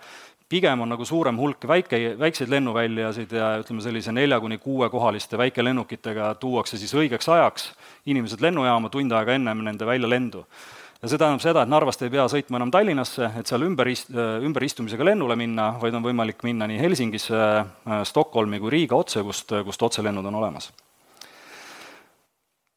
pigem 0.50 0.82
on 0.82 0.90
nagu 0.90 1.06
suurem 1.06 1.38
hulk 1.38 1.68
väike, 1.70 2.02
väikseid 2.20 2.50
lennuväljasid 2.50 3.38
ja 3.38 3.54
ütleme, 3.62 3.86
sellise 3.86 4.12
nelja 4.12 4.40
kuni 4.42 4.58
kuuekohaliste 4.58 5.38
väikelennukitega 5.38 6.34
tuuakse 6.42 6.78
siis 6.82 6.96
õigeks 6.98 7.30
ajaks 7.30 7.72
inimesed 8.10 8.42
lennujaama 8.42 8.90
tund 8.90 9.14
aega 9.14 9.38
ennem 9.38 9.62
nende 9.68 9.86
väljalendu 9.86 10.46
ja 11.00 11.08
see 11.08 11.20
tähendab 11.20 11.44
seda, 11.44 11.64
et 11.64 11.72
Narvast 11.72 12.02
ei 12.04 12.12
pea 12.12 12.26
sõitma 12.32 12.60
enam 12.60 12.74
Tallinnasse, 12.74 13.32
et 13.40 13.48
seal 13.48 13.64
ümber 13.68 13.88
ist-, 13.92 14.12
ümberistumisega 14.12 15.08
lennule 15.08 15.38
minna, 15.40 15.72
vaid 15.80 15.96
on 15.96 16.04
võimalik 16.04 16.44
minna 16.48 16.68
nii 16.68 16.82
Helsingisse, 16.82 17.40
äh, 17.40 18.04
Stockholmi 18.08 18.60
kui 18.60 18.74
Riiga 18.76 19.00
otse, 19.00 19.24
kust, 19.24 19.56
kust 19.66 19.88
otselennud 19.88 20.28
on 20.28 20.40
olemas. 20.42 20.72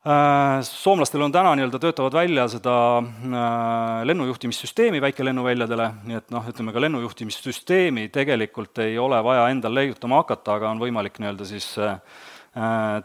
Äh, 0.02 0.62
soomlastel 0.66 1.22
on 1.22 1.35
täna 1.35 1.54
nii-öelda, 1.58 1.78
töötavad 1.82 2.14
välja 2.14 2.46
seda 2.50 2.76
äh, 3.02 4.06
lennujuhtimissüsteemi 4.06 5.02
väikelennuväljadele, 5.02 5.90
nii 6.06 6.22
et 6.22 6.35
noh, 6.35 6.46
ütleme 6.50 6.74
ka 6.74 6.82
lennujuhtimissüsteemi 6.87 8.08
tegelikult 8.14 8.82
ei 8.87 8.98
ole 9.02 9.18
vaja 9.22 9.48
endal 9.50 9.74
leiutama 9.78 10.22
hakata, 10.22 10.58
aga 10.58 10.70
on 10.70 10.82
võimalik 10.82 11.18
nii-öelda 11.22 11.46
siis 11.48 11.74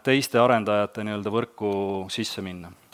teiste 0.04 0.36
arendajate 0.36 1.06
nii-öelda 1.06 1.30
võrku 1.32 1.70
sisse 2.12 2.42
minna 2.44 2.68
Äh, 2.68 2.87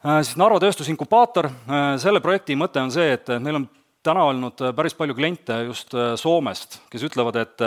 siis 0.00 0.36
Narva 0.40 0.60
tööstusinkubaator, 0.62 1.50
äh, 1.50 1.92
selle 2.00 2.22
projekti 2.24 2.56
mõte 2.56 2.80
on 2.80 2.92
see, 2.94 3.12
et 3.18 3.28
meil 3.42 3.60
on 3.60 3.66
täna 4.06 4.24
olnud 4.30 4.62
äh, 4.64 4.74
päris 4.76 4.96
palju 4.96 5.16
kliente 5.16 5.58
just 5.66 5.96
Soomest, 6.16 6.80
kes 6.92 7.04
ütlevad, 7.10 7.36
et 7.36 7.64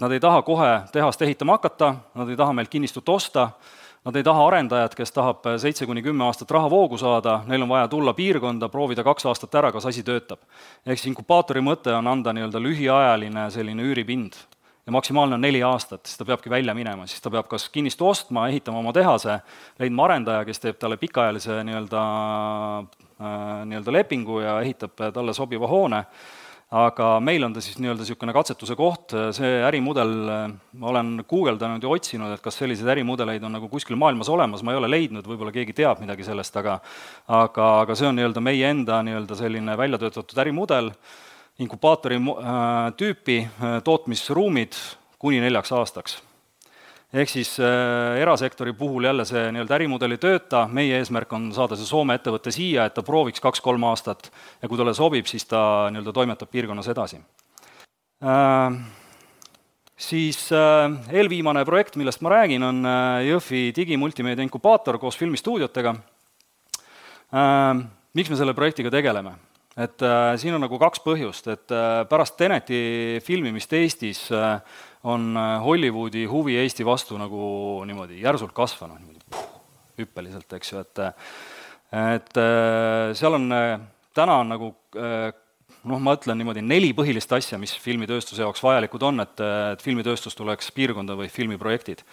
nad 0.00 0.12
ei 0.12 0.22
taha 0.22 0.42
kohe 0.46 0.70
tehast 0.92 1.22
ehitama 1.22 1.58
hakata, 1.58 1.94
nad 2.14 2.30
ei 2.30 2.38
taha 2.38 2.54
meilt 2.54 2.70
kinnistut 2.70 3.08
osta, 3.08 3.50
nad 4.04 4.16
ei 4.16 4.22
taha 4.22 4.46
arendajat, 4.46 4.94
kes 4.94 5.12
tahab 5.16 5.46
seitse 5.58 5.86
kuni 5.88 6.02
kümme 6.04 6.26
aastat 6.28 6.50
rahavoogu 6.50 6.98
saada, 7.00 7.40
neil 7.48 7.66
on 7.66 7.72
vaja 7.72 7.88
tulla 7.88 8.14
piirkonda, 8.14 8.68
proovida 8.68 9.02
kaks 9.06 9.26
aastat 9.26 9.54
ära, 9.58 9.72
kas 9.72 9.86
asi 9.90 10.02
töötab. 10.06 10.38
ehk 10.86 10.98
siis 10.98 11.10
inkubaatori 11.10 11.64
mõte 11.64 11.94
on 11.96 12.06
anda 12.06 12.32
nii-öelda 12.36 12.62
lühiajaline 12.62 13.50
selline 13.50 13.82
üüripind 13.82 14.38
ja 14.86 14.92
maksimaalne 14.92 15.34
on 15.34 15.40
neli 15.40 15.62
aastat, 15.64 16.06
siis 16.06 16.18
ta 16.20 16.26
peabki 16.28 16.50
välja 16.50 16.74
minema, 16.74 17.06
siis 17.06 17.22
ta 17.24 17.32
peab 17.32 17.48
kas 17.48 17.68
kinnistu 17.72 18.08
ostma, 18.08 18.48
ehitama 18.48 18.82
oma 18.82 18.92
tehase, 18.92 19.38
leidma 19.80 20.08
arendaja, 20.08 20.44
kes 20.44 20.60
teeb 20.60 20.78
talle 20.80 21.00
pikaajalise 21.00 21.62
nii-öelda 21.64 22.06
äh, 22.80 23.60
nii-öelda 23.70 23.92
lepingu 23.92 24.40
ja 24.44 24.58
ehitab 24.60 24.98
talle 25.14 25.34
sobiva 25.34 25.68
hoone, 25.70 26.04
aga 26.74 27.08
meil 27.22 27.44
on 27.46 27.52
ta 27.54 27.62
siis 27.62 27.76
nii-öelda 27.78 28.02
niisugune 28.02 28.34
katsetuse 28.34 28.74
koht, 28.76 29.14
see 29.36 29.50
ärimudel, 29.66 30.14
ma 30.80 30.88
olen 30.90 31.16
guugeldanud 31.28 31.84
ja 31.84 31.92
otsinud, 31.92 32.32
et 32.34 32.42
kas 32.44 32.58
selliseid 32.58 32.88
ärimudeleid 32.96 33.44
on 33.46 33.54
nagu 33.54 33.68
kuskil 33.70 33.98
maailmas 34.00 34.30
olemas, 34.32 34.64
ma 34.66 34.74
ei 34.74 34.80
ole 34.80 34.90
leidnud, 34.90 35.26
võib-olla 35.28 35.54
keegi 35.54 35.76
teab 35.76 36.02
midagi 36.02 36.26
sellest, 36.26 36.56
aga 36.60 36.80
aga, 37.28 37.68
aga 37.84 37.96
see 37.98 38.08
on 38.10 38.18
nii-öelda 38.18 38.42
meie 38.42 38.72
enda 38.74 39.02
nii-öelda 39.06 39.38
selline 39.38 39.78
välja 39.78 40.00
töötatud 40.02 40.42
ärimudel, 40.44 40.90
inkubaatori 41.58 42.18
äh, 42.18 42.92
tüüpi 42.98 43.38
äh, 43.44 43.80
tootmisruumid 43.84 44.74
kuni 45.18 45.40
neljaks 45.40 45.72
aastaks. 45.72 46.22
ehk 47.14 47.30
siis 47.30 47.52
äh, 47.62 48.18
erasektori 48.18 48.72
puhul 48.72 49.04
jälle 49.06 49.24
see 49.24 49.52
nii-öelda 49.54 49.76
ärimudel 49.76 50.16
ei 50.16 50.18
tööta, 50.18 50.64
meie 50.66 50.98
eesmärk 50.98 51.32
on 51.32 51.52
saada 51.54 51.78
see 51.78 51.86
Soome 51.86 52.18
ettevõte 52.18 52.50
siia, 52.50 52.88
et 52.88 52.94
ta 52.94 53.06
prooviks 53.06 53.40
kaks-kolm 53.40 53.86
aastat 53.86 54.32
ja 54.62 54.68
kui 54.68 54.78
talle 54.78 54.94
sobib, 54.94 55.30
siis 55.30 55.46
ta 55.46 55.92
nii-öelda 55.94 56.12
toimetab 56.12 56.50
piirkonnas 56.50 56.90
edasi. 56.90 57.22
Siis 59.94 60.38
eelviimane 60.50 61.62
projekt, 61.64 61.94
millest 62.00 62.22
ma 62.24 62.32
räägin, 62.32 62.62
on 62.66 62.82
Jõhvi 63.22 63.68
digimultimeedia 63.76 64.42
inkubaator 64.42 64.98
koos 64.98 65.18
filmistuudiotega. 65.20 65.94
Miks 68.14 68.30
me 68.32 68.38
selle 68.40 68.56
projektiga 68.58 68.90
tegeleme? 68.90 69.36
Et 69.76 70.02
äh, 70.06 70.34
siin 70.40 70.54
on 70.56 70.62
nagu 70.64 70.78
kaks 70.78 71.02
põhjust, 71.04 71.48
et 71.50 71.74
äh, 71.74 72.02
pärast 72.10 72.36
Teneti 72.38 73.20
filmimist 73.24 73.72
Eestis 73.74 74.26
äh, 74.32 74.58
on 75.10 75.32
äh, 75.36 75.56
Hollywoodi 75.64 76.24
huvi 76.30 76.58
Eesti 76.62 76.86
vastu 76.86 77.18
nagu 77.20 77.82
niimoodi 77.86 78.20
järsult 78.22 78.54
kasvanud, 78.56 79.00
niimoodi 79.00 79.24
puh, 79.30 79.48
hüppeliselt, 79.98 80.52
eks 80.58 80.72
ju, 80.72 80.84
et 80.84 81.04
et 81.94 82.38
äh, 82.40 83.14
seal 83.14 83.36
on 83.38 83.50
äh,, 83.54 83.80
täna 84.14 84.40
on 84.42 84.54
nagu 84.54 84.70
äh, 84.98 85.30
noh, 85.84 86.00
ma 86.00 86.14
ütlen 86.16 86.38
niimoodi, 86.40 86.62
neli 86.64 86.90
põhilist 86.96 87.32
asja, 87.36 87.58
mis 87.60 87.74
filmitööstuse 87.80 88.42
jaoks 88.42 88.62
vajalikud 88.64 89.04
on, 89.04 89.24
et, 89.24 89.40
et 89.74 89.84
filmitööstus 89.84 90.36
tuleks 90.38 90.70
piirkonda 90.74 91.16
või 91.18 91.28
filmiprojektid. 91.32 92.04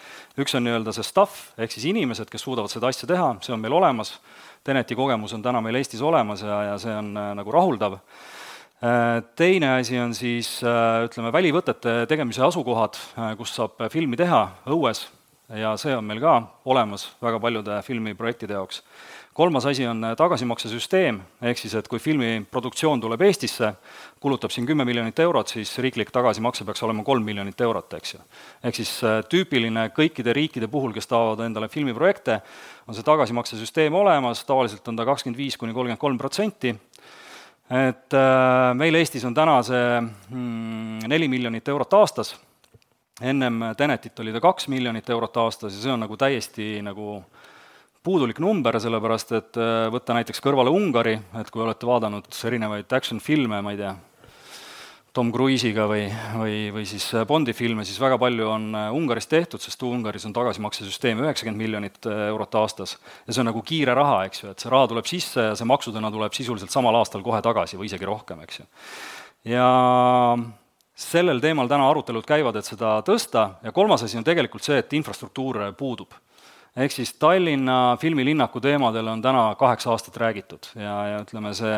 üks 0.41 0.55
on 0.57 0.67
nii-öelda 0.67 0.93
see 0.95 1.07
staff, 1.07 1.51
ehk 1.57 1.73
siis 1.73 1.87
inimesed, 1.91 2.29
kes 2.31 2.43
suudavad 2.43 2.71
seda 2.73 2.91
asja 2.91 3.09
teha, 3.09 3.33
see 3.45 3.55
on 3.55 3.63
meil 3.63 3.77
olemas, 3.79 4.17
Teneti 4.61 4.93
kogemus 4.93 5.31
on 5.33 5.41
täna 5.41 5.57
meil 5.57 5.79
Eestis 5.79 6.03
olemas 6.05 6.43
ja, 6.45 6.59
ja 6.67 6.73
see 6.77 6.93
on 6.93 7.15
äh, 7.17 7.31
nagu 7.33 7.53
rahuldav. 7.53 7.95
Äh, 7.97 9.23
teine 9.35 9.71
asi 9.79 9.97
on 9.97 10.13
siis 10.13 10.59
äh, 10.61 11.07
ütleme, 11.07 11.31
välivõtete 11.33 12.03
tegemise 12.09 12.43
asukohad, 12.45 12.99
kus 13.39 13.55
saab 13.57 13.81
filmi 13.89 14.19
teha 14.21 14.43
õues, 14.69 15.07
ja 15.57 15.73
see 15.81 15.95
on 15.97 16.05
meil 16.05 16.21
ka 16.21 16.35
olemas 16.69 17.07
väga 17.23 17.41
paljude 17.41 17.79
filmiprojektide 17.87 18.53
jaoks. 18.59 18.83
Kolmas 19.33 19.65
asi 19.65 19.85
on 19.87 20.03
tagasimaksesüsteem, 20.17 21.19
ehk 21.41 21.59
siis 21.59 21.73
et 21.79 21.87
kui 21.87 21.99
filmi 22.03 22.41
produktsioon 22.51 23.01
tuleb 23.01 23.21
Eestisse, 23.23 23.71
kulutab 24.19 24.51
siin 24.51 24.67
kümme 24.67 24.85
miljonit 24.85 25.19
eurot, 25.23 25.53
siis 25.55 25.71
riiklik 25.83 26.11
tagasimakse 26.11 26.65
peaks 26.67 26.83
olema 26.83 27.03
kolm 27.07 27.23
miljonit 27.25 27.61
eurot, 27.61 27.93
eks 27.99 28.13
ju. 28.13 28.19
ehk 28.63 28.75
siis 28.81 28.91
tüüpiline 29.31 29.87
kõikide 29.95 30.35
riikide 30.35 30.67
puhul, 30.67 30.91
kes 30.93 31.07
tahavad 31.07 31.45
endale 31.45 31.71
filmiprojekte, 31.71 32.41
on 32.87 32.97
see 32.97 33.07
tagasimaksesüsteem 33.07 33.95
olemas, 33.95 34.43
tavaliselt 34.45 34.87
on 34.87 34.99
ta 34.99 35.07
kakskümmend 35.07 35.39
viis 35.39 35.57
kuni 35.57 35.73
kolmkümmend 35.73 36.01
kolm 36.01 36.19
protsenti, 36.19 36.75
et 37.71 38.13
äh, 38.13 38.73
meil 38.75 38.99
Eestis 38.99 39.23
on 39.25 39.35
täna 39.35 39.61
see 39.63 39.99
mm, 40.01 41.05
neli 41.07 41.27
mm, 41.27 41.37
miljonit 41.37 41.71
eurot 41.71 41.93
aastas, 42.01 42.35
ennem 43.21 43.71
Tenetit 43.77 44.19
oli 44.19 44.33
ta 44.33 44.41
kaks 44.43 44.67
miljonit 44.67 45.09
eurot 45.09 45.37
aastas 45.37 45.77
ja 45.77 45.85
see 45.85 45.93
on 45.93 46.03
nagu 46.03 46.17
täiesti 46.19 46.81
nagu 46.83 47.21
puudulik 48.03 48.39
number, 48.41 48.77
sellepärast 48.81 49.33
et 49.37 49.57
äh, 49.61 49.87
võtta 49.93 50.15
näiteks 50.17 50.41
kõrvale 50.41 50.73
Ungari, 50.73 51.17
et 51.37 51.51
kui 51.53 51.61
olete 51.61 51.85
vaadanud 51.85 52.29
erinevaid 52.49 52.93
action-filme, 52.97 53.61
ma 53.61 53.73
ei 53.73 53.81
tea, 53.81 53.93
Tom 55.11 55.27
Cruise'iga 55.33 55.85
või, 55.91 56.05
või, 56.39 56.55
või 56.73 56.85
siis 56.87 57.09
äh, 57.13 57.25
Bondi 57.27 57.53
filme, 57.53 57.85
siis 57.85 57.99
väga 58.01 58.17
palju 58.21 58.47
on 58.47 58.69
äh, 58.79 58.87
Ungaris 58.95 59.29
tehtud, 59.29 59.61
sest 59.61 59.83
Ungaris 59.85 60.25
on 60.25 60.33
tagasimaksesüsteem 60.33 61.21
üheksakümmend 61.21 61.61
miljonit 61.61 62.09
eurot 62.09 62.57
aastas. 62.61 62.95
ja 63.27 63.35
see 63.35 63.43
on 63.43 63.51
nagu 63.51 63.61
kiire 63.67 63.93
raha, 63.97 64.23
eks 64.29 64.45
ju, 64.45 64.55
et 64.55 64.63
see 64.63 64.71
raha 64.73 64.89
tuleb 64.89 65.09
sisse 65.11 65.51
ja 65.51 65.59
see 65.59 65.69
maksudena 65.69 66.09
tuleb 66.13 66.33
sisuliselt 66.33 66.73
samal 66.73 66.97
aastal 66.97 67.21
kohe 67.25 67.43
tagasi 67.45 67.77
või 67.77 67.91
isegi 67.91 68.09
rohkem, 68.09 68.41
eks 68.47 68.63
ju. 68.63 68.67
ja 69.53 69.69
sellel 71.01 71.41
teemal 71.41 71.69
täna 71.69 71.85
arutelud 71.91 72.25
käivad, 72.25 72.57
et 72.57 72.65
seda 72.65 72.97
tõsta 73.05 73.45
ja 73.61 73.73
kolmas 73.75 74.07
asi 74.07 74.17
on 74.17 74.25
tegelikult 74.25 74.65
see, 74.65 74.81
et 74.81 74.93
infrastruktuur 74.97 75.67
puudub. 75.77 76.17
Ehk 76.75 76.91
siis 76.95 77.13
Tallinna 77.19 77.97
filmilinnaku 78.01 78.61
teemadel 78.63 79.07
on 79.07 79.21
täna 79.21 79.55
kaheksa 79.59 79.91
aastat 79.91 80.17
räägitud 80.17 80.71
ja, 80.75 80.97
ja 81.07 81.21
ütleme, 81.25 81.53
see 81.57 81.77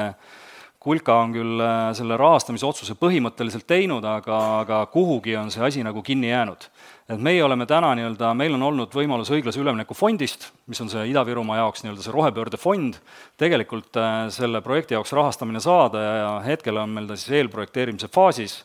Kulka 0.84 1.14
on 1.16 1.32
küll 1.32 1.62
äh, 1.64 1.94
selle 1.96 2.18
rahastamise 2.20 2.66
otsuse 2.68 2.94
põhimõtteliselt 3.00 3.64
teinud, 3.64 4.04
aga, 4.04 4.40
aga 4.66 4.82
kuhugi 4.92 5.38
on 5.40 5.48
see 5.54 5.64
asi 5.64 5.84
nagu 5.86 6.02
kinni 6.04 6.28
jäänud. 6.28 6.68
et 7.08 7.20
meie 7.24 7.44
oleme 7.44 7.66
täna 7.68 7.94
nii-öelda, 7.96 8.34
meil 8.36 8.54
on 8.56 8.62
olnud 8.68 8.92
võimalus 8.96 9.32
õiglase 9.32 9.60
ülemineku 9.60 9.96
fondist, 9.96 10.50
mis 10.68 10.80
on 10.84 10.92
see 10.92 11.06
Ida-Virumaa 11.12 11.62
jaoks 11.62 11.84
nii-öelda 11.84 12.04
see 12.04 12.16
rohepöördefond, 12.16 13.00
tegelikult 13.40 13.96
äh, 13.96 14.28
selle 14.36 14.60
projekti 14.62 14.98
jaoks 14.98 15.16
rahastamine 15.16 15.64
saada 15.64 16.04
ja 16.04 16.34
hetkel 16.44 16.80
on 16.84 16.92
meil 16.92 17.08
ta 17.08 17.16
siis 17.16 17.40
eelprojekteerimise 17.40 18.12
faasis 18.12 18.60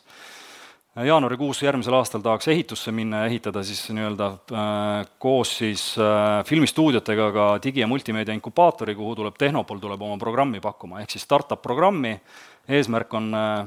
jaanuarikuus 1.05 1.61
järgmisel 1.63 1.95
aastal 1.95 2.21
tahaks 2.25 2.47
ehitusse 2.51 2.91
minna 2.91 3.23
ja 3.23 3.29
ehitada 3.29 3.63
siis 3.63 3.81
nii-öelda 3.93 4.27
äh, 4.51 5.07
koos 5.21 5.51
siis 5.61 5.83
äh, 6.01 6.43
filmistuudiotega 6.45 7.31
ka 7.35 7.45
digi- 7.63 7.83
ja 7.83 7.87
multimeedia 7.87 8.33
inkubaatori, 8.35 8.95
kuhu 8.95 9.15
tuleb 9.15 9.37
Tehnopol, 9.39 9.79
tuleb 9.79 10.01
oma 10.01 10.17
programmi 10.17 10.59
pakkuma, 10.59 11.01
ehk 11.03 11.13
siis 11.15 11.23
startup 11.27 11.61
programmi, 11.61 12.15
eesmärk 12.67 13.13
on 13.19 13.29
äh, 13.37 13.65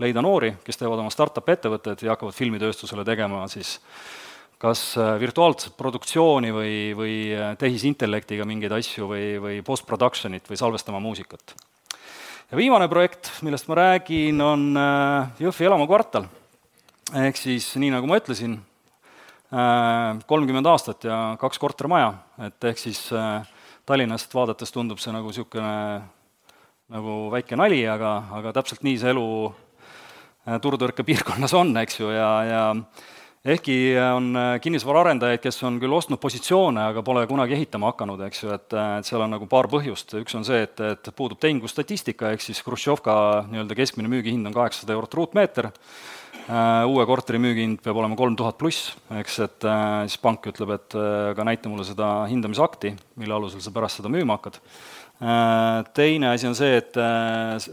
leida 0.00 0.22
noori, 0.24 0.54
kes 0.64 0.80
teevad 0.80 1.02
oma 1.02 1.12
startup 1.14 1.48
ettevõtted 1.48 2.02
ja 2.06 2.14
hakkavad 2.14 2.34
filmitööstusele 2.34 3.04
tegema 3.04 3.46
siis 3.52 3.78
kas 4.60 4.92
virtuaalset 5.20 5.72
produktsiooni 5.76 6.50
või, 6.52 6.74
või 6.96 7.14
tehisintellektiga 7.58 8.44
mingeid 8.44 8.74
asju 8.76 9.08
või, 9.08 9.26
või 9.40 9.62
post-production'it 9.64 10.50
või 10.50 10.58
salvestama 10.60 11.00
muusikat 11.00 11.54
ja 12.50 12.58
viimane 12.58 12.88
projekt, 12.90 13.30
millest 13.46 13.68
ma 13.70 13.76
räägin, 13.78 14.40
on 14.42 14.62
äh, 14.78 15.30
Jõhvi 15.38 15.68
elamukvartal. 15.68 16.26
ehk 17.14 17.38
siis 17.38 17.68
nii, 17.78 17.92
nagu 17.94 18.10
ma 18.10 18.18
ütlesin, 18.18 18.56
äh, 19.54 20.18
kolmkümmend 20.26 20.66
aastat 20.66 21.06
ja 21.06 21.18
kaks 21.38 21.62
kortermaja, 21.62 22.12
et 22.46 22.70
ehk 22.72 22.82
siis 22.82 23.04
äh, 23.14 23.46
Tallinnast 23.86 24.34
vaadates 24.34 24.74
tundub 24.74 24.98
see 25.02 25.14
nagu 25.14 25.30
niisugune 25.30 26.02
nagu 26.90 27.14
väike 27.30 27.58
nali, 27.58 27.84
aga, 27.86 28.16
aga 28.34 28.52
täpselt 28.58 28.82
nii 28.82 28.98
see 28.98 29.14
elu 29.14 29.26
turutõrke 30.62 31.06
piirkonnas 31.06 31.54
on, 31.54 31.70
eks 31.78 32.00
ju, 32.00 32.10
ja, 32.10 32.30
ja 32.46 32.62
ehkki 33.44 33.76
on 34.16 34.30
äh, 34.36 34.54
kinnisvaraarendajaid, 34.60 35.40
kes 35.42 35.62
on 35.64 35.78
küll 35.80 35.94
ostnud 35.96 36.20
positsioone, 36.20 36.82
aga 36.92 37.04
pole 37.04 37.24
kunagi 37.30 37.56
ehitama 37.56 37.92
hakanud, 37.94 38.20
eks 38.26 38.44
ju, 38.44 38.52
et, 38.52 38.68
äh, 38.76 38.98
et 39.00 39.08
seal 39.08 39.24
on 39.24 39.32
nagu 39.32 39.48
paar 39.50 39.68
põhjust, 39.72 40.12
üks 40.20 40.36
on 40.36 40.44
see, 40.46 40.60
et, 40.66 40.80
et 40.84 41.12
puudub 41.16 41.40
tehingustatistika, 41.40 42.34
ehk 42.34 42.44
siis 42.44 42.60
Hruštšovka 42.66 43.14
nii-öelda 43.50 43.78
keskmine 43.78 44.12
müügihind 44.12 44.50
on 44.50 44.56
kaheksasada 44.56 44.96
eurot 44.96 45.16
ruutmeeter, 45.16 45.70
äh, 45.70 46.84
uue 46.90 47.06
korteri 47.08 47.40
müügihind 47.40 47.80
peab 47.84 48.02
olema 48.02 48.18
kolm 48.20 48.36
tuhat 48.36 48.60
pluss, 48.60 48.92
eks, 49.22 49.40
et 49.46 49.68
siis 50.10 50.20
pank 50.20 50.50
ütleb, 50.52 50.76
et 50.76 50.98
aga 51.00 51.48
näita 51.48 51.72
mulle 51.72 51.86
seda 51.88 52.12
hindamisakti, 52.28 52.92
mille 53.20 53.38
alusel 53.38 53.64
sa 53.64 53.72
pärast 53.72 54.02
seda 54.02 54.12
müüma 54.12 54.36
hakkad. 54.36 54.60
Teine 55.92 56.30
asi 56.30 56.48
on 56.48 56.54
see, 56.56 56.78
et 56.80 56.96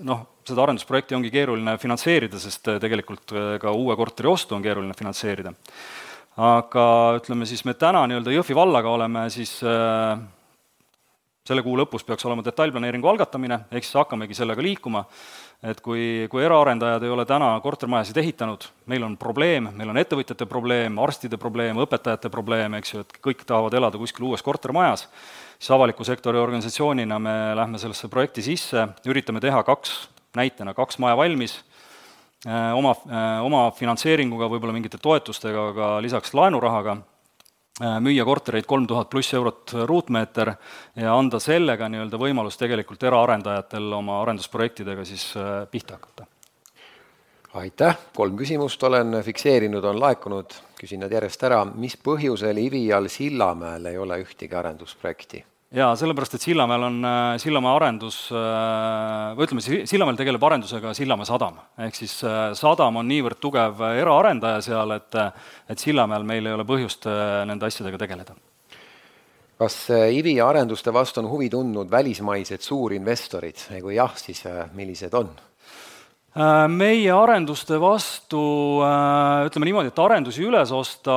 noh, 0.03 0.25
seda 0.47 0.63
arendusprojekti 0.63 1.17
ongi 1.17 1.31
keeruline 1.33 1.75
finantseerida, 1.81 2.39
sest 2.41 2.71
äh, 2.71 2.79
tegelikult 2.83 3.33
äh, 3.35 3.53
ka 3.61 3.73
uue 3.75 3.95
korteri 3.99 4.31
ostu 4.31 4.57
on 4.57 4.65
keeruline 4.65 4.95
finantseerida. 4.97 5.53
aga 6.37 6.87
ütleme 7.17 7.47
siis, 7.49 7.63
me 7.65 7.73
täna 7.73 8.05
nii-öelda 8.07 8.33
Jõhvi 8.35 8.55
vallaga 8.55 8.91
oleme 8.93 9.25
siis 9.33 9.57
äh, 9.65 10.19
selle 11.47 11.63
kuu 11.63 11.77
lõpus 11.79 12.05
peaks 12.05 12.25
olema 12.27 12.43
detailplaneeringu 12.45 13.07
algatamine, 13.09 13.63
ehk 13.71 13.85
siis 13.85 13.97
hakkamegi 13.97 14.35
sellega 14.37 14.63
liikuma, 14.63 15.05
et 15.65 15.79
kui, 15.81 16.27
kui 16.29 16.43
eraarendajad 16.45 17.03
ei 17.07 17.13
ole 17.13 17.25
täna 17.25 17.53
kortermajasid 17.63 18.19
ehitanud, 18.21 18.67
meil 18.91 19.05
on 19.07 19.15
probleem, 19.17 19.71
meil 19.73 19.93
on 19.93 19.97
ettevõtjate 19.97 20.45
probleem, 20.45 20.99
arstide 21.01 21.39
probleem, 21.41 21.79
õpetajate 21.81 22.29
probleem, 22.33 22.75
eks 22.77 22.93
ju, 22.93 23.05
et 23.05 23.17
kõik 23.23 23.41
tahavad 23.47 23.79
elada 23.79 23.97
kuskil 23.97 24.27
uues 24.29 24.43
kortermajas, 24.45 25.07
siis 25.57 25.71
avaliku 25.73 26.05
sektori 26.05 26.37
organisatsioonina 26.37 27.17
me 27.19 27.37
lähme 27.57 27.81
sellesse 27.81 28.11
projekti 28.11 28.45
sisse, 28.45 28.85
üritame 29.09 29.41
teha 29.41 29.63
kaks 29.65 29.97
näitena 30.35 30.73
kaks 30.73 30.97
maja 30.99 31.17
valmis, 31.17 31.57
äh, 32.47 32.73
oma, 32.75 32.95
äh, 33.09 33.45
oma 33.45 33.71
finantseeringuga, 33.71 34.49
võib-olla 34.51 34.75
mingite 34.75 34.99
toetustega, 35.01 35.67
aga 35.73 35.89
lisaks 36.03 36.33
laenurahaga, 36.37 36.97
äh, 37.81 37.97
müüa 38.03 38.25
kortereid 38.25 38.65
kolm 38.65 38.87
tuhat 38.87 39.09
pluss 39.09 39.33
eurot 39.33 39.73
ruutmeeter 39.85 40.53
ja 40.95 41.17
anda 41.17 41.39
sellega 41.39 41.89
nii-öelda 41.89 42.21
võimalus 42.21 42.59
tegelikult 42.59 43.03
eraarendajatel 43.03 43.93
oma 43.93 44.21
arendusprojektidega 44.21 45.05
siis 45.05 45.33
pihta 45.71 45.99
hakata. 45.99 46.25
aitäh, 47.57 47.97
kolm 48.13 48.35
küsimust 48.37 48.83
olen 48.83 49.23
fikseerinud, 49.23 49.83
on 49.83 49.99
laekunud, 49.99 50.53
küsin 50.77 50.99
nad 51.01 51.11
järjest 51.11 51.43
ära, 51.43 51.63
mis 51.65 51.97
põhjusel 51.97 52.57
Ivial 52.61 53.07
Sillamäel 53.09 53.85
ei 53.85 53.97
ole 53.97 54.19
ühtegi 54.21 54.55
arendusprojekti? 54.55 55.45
Jaa, 55.75 55.95
sellepärast, 55.99 56.37
et 56.37 56.43
Sillamäel 56.43 56.83
on 56.87 56.97
äh, 57.05 57.37
Sillamäe 57.41 57.75
arendus, 57.75 58.19
äh, 58.31 59.33
või 59.37 59.47
ütleme, 59.47 59.63
Sillamäel 59.89 60.19
tegeleb 60.19 60.43
arendusega 60.47 60.93
Sillamäe 60.95 61.27
sadam. 61.27 61.57
ehk 61.87 61.95
siis 61.95 62.19
äh, 62.23 62.51
sadam 62.55 63.01
on 63.01 63.07
niivõrd 63.07 63.41
tugev 63.43 63.81
eraarendaja 63.89 64.61
seal, 64.61 64.95
et 64.95 65.17
et 65.69 65.79
Sillamäel 65.79 66.23
meil 66.23 66.45
ei 66.45 66.55
ole 66.55 66.67
põhjust 66.67 67.09
nende 67.45 67.67
asjadega 67.67 67.97
tegeleda. 67.97 68.35
kas 69.57 69.89
IVI 69.89 70.39
arenduste 70.41 70.93
vastu 70.93 71.19
on 71.19 71.29
huvi 71.29 71.49
tundnud 71.49 71.91
välismaised 71.91 72.61
suurinvestorid 72.61 73.67
ja 73.71 73.81
kui 73.81 73.95
jah, 73.95 74.15
siis 74.15 74.43
millised 74.73 75.13
on? 75.13 75.31
Äh, 76.37 76.67
meie 76.69 77.09
arenduste 77.09 77.79
vastu, 77.81 78.39
äh, 78.85 79.47
ütleme 79.47 79.65
niimoodi, 79.65 79.89
et 79.89 80.01
arendusi 80.03 80.43
üles 80.45 80.69
osta 80.69 81.15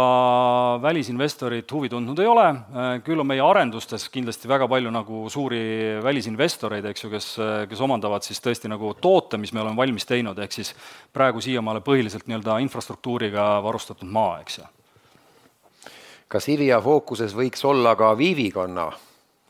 välisinvestorid 0.80 1.68
huvi 1.76 1.90
tundnud 1.92 2.22
ei 2.24 2.28
ole, 2.30 2.46
äh, 2.48 2.88
küll 3.04 3.20
on 3.20 3.28
meie 3.28 3.42
arendustes 3.44 4.06
kindlasti 4.08 4.48
väga 4.48 4.64
palju 4.70 4.88
nagu 4.94 5.26
suuri 5.28 6.00
välisinvestoreid, 6.00 6.88
eks 6.88 7.04
ju, 7.04 7.12
kes, 7.12 7.28
kes 7.68 7.84
omandavad 7.84 8.24
siis 8.24 8.40
tõesti 8.40 8.72
nagu 8.72 8.94
toote, 8.96 9.36
mis 9.36 9.52
me 9.52 9.60
oleme 9.60 9.76
valmis 9.76 10.08
teinud, 10.08 10.40
ehk 10.40 10.56
siis 10.56 10.72
praegu 11.12 11.44
siiamaale 11.44 11.84
põhiliselt 11.84 12.24
nii-öelda 12.24 12.56
infrastruktuuriga 12.64 13.50
varustatud 13.60 14.08
maa, 14.08 14.40
eks 14.40 14.58
ju. 14.62 14.72
kas 16.32 16.48
IVIA 16.48 16.80
fookuses 16.80 17.36
võiks 17.36 17.68
olla 17.68 17.92
ka 17.92 18.14
viivikonna, 18.16 18.88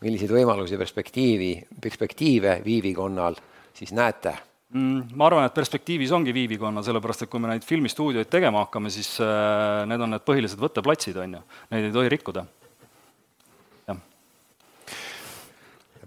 milliseid 0.02 0.34
võimalusi, 0.34 0.82
perspektiivi, 0.82 1.54
perspektiive 1.78 2.58
viivikonnal 2.66 3.38
siis 3.70 3.94
näete? 3.94 4.49
Mm, 4.70 5.16
ma 5.18 5.26
arvan, 5.26 5.48
et 5.48 5.54
perspektiivis 5.54 6.12
ongi 6.14 6.30
viivikonna, 6.34 6.82
sellepärast 6.86 7.24
et 7.24 7.30
kui 7.30 7.42
me 7.42 7.48
neid 7.50 7.64
filmistuudioid 7.66 8.28
tegema 8.30 8.62
hakkame, 8.62 8.92
siis 8.94 9.16
äh, 9.18 9.82
need 9.90 10.04
on 10.04 10.14
need 10.14 10.22
põhilised 10.22 10.60
võtteplatsid, 10.62 11.18
on 11.18 11.38
ju, 11.40 11.44
neid 11.74 11.88
ei 11.88 11.94
tohi 11.96 12.12
rikkuda. 12.12 12.46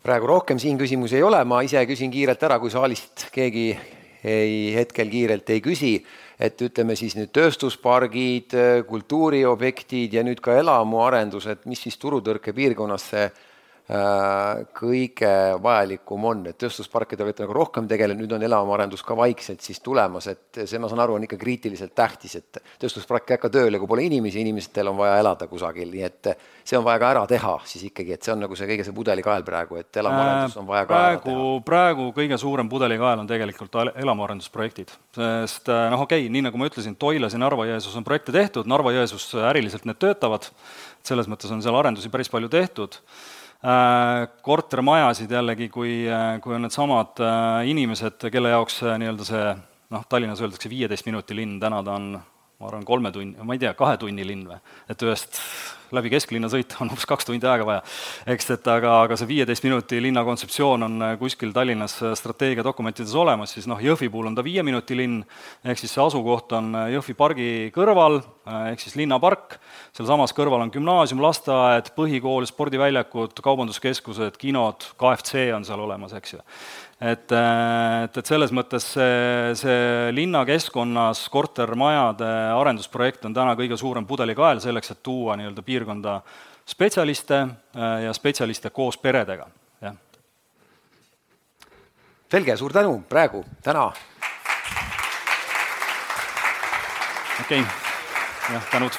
praegu 0.04 0.28
rohkem 0.28 0.60
siin 0.60 0.76
küsimusi 0.76 1.15
ei 1.15 1.23
ole, 1.23 1.39
ma 1.47 1.62
ise 1.63 1.80
küsin 1.88 2.12
kiirelt 2.12 2.41
ära, 2.43 2.58
kui 2.60 2.71
saalist 2.71 3.30
keegi 3.32 3.69
ei, 3.71 4.73
hetkel 4.76 5.08
kiirelt 5.12 5.47
ei 5.56 5.62
küsi, 5.63 5.93
et 6.39 6.60
ütleme 6.65 6.97
siis 6.99 7.15
nüüd 7.15 7.32
tööstuspargid, 7.36 8.56
kultuuriobjektid 8.89 10.17
ja 10.17 10.23
nüüd 10.28 10.43
ka 10.43 10.58
elamuarendused, 10.60 11.63
mis 11.71 11.86
siis 11.86 11.95
turutõrke 12.02 12.52
piirkonnas 12.56 13.08
see 13.13 13.30
kõige 13.84 15.32
vajalikum 15.60 16.26
on, 16.30 16.46
et 16.48 16.58
tööstusparkidega 16.62 17.26
olete 17.28 17.43
nagu 17.43 17.56
rohkem 17.58 17.88
tegelenud, 17.91 18.24
nüüd 18.24 18.36
on 18.38 18.46
elamuarendus 18.48 19.02
ka 19.04 19.15
vaikselt 19.19 19.60
siis 19.65 19.82
tulemas, 19.84 20.30
et 20.32 20.62
see, 20.63 20.80
ma 20.80 20.88
saan 20.88 21.02
aru, 21.04 21.17
on 21.17 21.26
ikka 21.28 21.36
kriitiliselt 21.41 21.91
tähtis, 21.96 22.38
et 22.39 22.62
tööstuspark 22.80 23.28
ei 23.28 23.36
hakka 23.36 23.52
tööle, 23.52 23.82
kui 23.82 23.89
pole 23.91 24.06
inimesi, 24.08 24.39
inimestel 24.39 24.88
on 24.88 24.96
vaja 25.02 25.17
elada 25.19 25.50
kusagil, 25.52 25.91
nii 25.91 26.06
et 26.08 26.32
see 26.63 26.80
on 26.80 26.86
vaja 26.88 27.02
ka 27.04 27.10
ära 27.12 27.26
teha 27.28 27.58
siis 27.67 27.84
ikkagi, 27.89 28.15
et 28.15 28.24
see 28.24 28.32
on 28.32 28.41
nagu 28.46 28.56
see 28.56 28.69
kõige 28.72 28.88
see 28.88 28.96
pudelikael 28.96 29.43
praegu, 29.43 29.82
et 29.84 30.02
elamuarendus 30.04 30.58
on 30.63 30.72
vaja 30.72 30.88
ka 30.88 30.96
praegu, 30.96 31.36
praegu 31.67 32.08
kõige 32.15 32.39
suurem 32.39 32.72
pudelikael 32.72 33.26
on 33.26 33.28
tegelikult 33.28 33.78
elamuarendusprojektid, 33.91 34.96
sest 35.19 35.67
äh, 35.67 35.86
noh, 35.91 36.08
okei 36.08 36.24
okay,, 36.24 36.32
nii 36.32 36.48
nagu 36.48 36.62
ma 36.62 36.72
ütlesin, 36.72 36.96
Toilas 36.96 37.36
ja 37.36 37.43
Narva-Jõesuus 37.43 38.00
on 38.00 38.08
projekte 38.08 38.32
tehtud, 38.32 38.69
Narva-Jõesuus 38.72 39.28
äriliselt 39.52 39.84
need 39.89 40.00
töötavad, 40.00 40.48
selles 41.04 41.28
mõttes 41.28 41.52
on 41.52 41.60
seal 41.60 41.76
arendusi 41.76 42.08
päris 42.13 42.32
palju 42.32 42.48
tehtud 42.48 43.02
Äh, 43.04 43.33
kortermajasid 44.43 45.32
jällegi, 45.32 45.69
kui, 45.71 46.04
äh, 46.12 46.36
kui 46.43 46.56
on 46.56 46.65
needsamad 46.67 47.21
äh, 47.23 47.69
inimesed, 47.71 48.28
kelle 48.32 48.52
jaoks 48.52 48.82
nii-öelda 48.84 49.28
see 49.28 49.45
noh, 49.93 50.04
Tallinnas 50.10 50.41
öeldakse 50.43 50.71
viieteist 50.71 51.08
minuti 51.08 51.38
linn, 51.38 51.60
täna 51.63 51.80
ta 51.86 51.95
on 51.95 52.10
ma 52.63 52.69
arvan, 52.69 52.86
kolme 52.88 53.12
tunni, 53.12 53.38
ma 53.43 53.56
ei 53.56 53.62
tea, 53.62 53.73
kahe 53.78 53.97
tunni 54.02 54.26
linn 54.28 54.45
või, 54.49 54.60
et 54.89 55.06
ühest 55.06 55.39
läbi 55.95 56.12
kesklinna 56.13 56.49
sõita 56.51 56.82
on 56.84 56.91
umbes 56.93 57.08
kaks 57.10 57.27
tundi 57.29 57.47
aega 57.49 57.65
vaja. 57.67 57.82
eks, 58.34 58.49
et 58.56 58.69
aga, 58.71 58.95
aga 59.08 59.17
see 59.19 59.29
viieteist 59.29 59.65
minuti 59.67 60.01
linna 60.03 60.23
kontseptsioon 60.27 60.88
on 60.88 61.08
kuskil 61.21 61.53
Tallinnas 61.56 61.99
strateegiadokumentides 62.19 63.15
olemas, 63.19 63.56
siis 63.56 63.67
noh, 63.69 63.82
Jõhvi 63.84 64.10
puhul 64.13 64.32
on 64.32 64.38
ta 64.38 64.45
viie 64.45 64.63
minuti 64.65 64.97
linn, 64.97 65.23
ehk 65.63 65.82
siis 65.82 65.93
see 65.95 66.03
asukoht 66.03 66.56
on 66.58 66.73
Jõhvi 66.93 67.17
pargi 67.17 67.49
kõrval, 67.75 68.21
ehk 68.71 68.84
siis 68.84 68.97
linnapark, 68.99 69.60
sealsamas 69.95 70.36
kõrval 70.36 70.65
on 70.65 70.73
gümnaasium, 70.73 71.21
lasteaed, 71.23 71.93
põhikool, 71.97 72.47
spordiväljakud, 72.49 73.38
kaubanduskeskused, 73.43 74.39
kinod, 74.41 74.89
KFC 74.99 75.49
on 75.56 75.67
seal 75.67 75.84
olemas, 75.84 76.15
eks 76.17 76.38
ju 76.38 76.43
et, 77.03 77.32
äh, 77.32 78.03
et, 78.06 78.17
et 78.17 78.29
selles 78.29 78.51
mõttes 78.56 78.86
see, 78.95 79.53
see 79.60 80.12
linnakeskkonnas 80.15 81.25
kortermajade 81.34 82.29
arendusprojekt 82.56 83.25
on 83.27 83.36
täna 83.36 83.58
kõige 83.60 83.77
suurem 83.79 84.08
pudelikael 84.08 84.62
selleks, 84.63 84.93
et 84.93 85.03
tuua 85.06 85.36
nii-öelda 85.39 85.65
piirkonda 85.84 86.22
spetsialiste 86.65 87.36
äh, 87.36 88.04
ja 88.04 88.13
spetsialiste 88.13 88.69
koos 88.69 88.98
peredega, 88.98 89.48
jah. 89.82 89.96
selge, 92.32 92.58
suur 92.58 92.74
tänu 92.74 93.04
praegu, 93.10 93.46
täna. 93.63 93.91
okei 97.41 97.60
okay., 97.60 97.72
jah, 98.54 98.69
tänud 98.72 98.91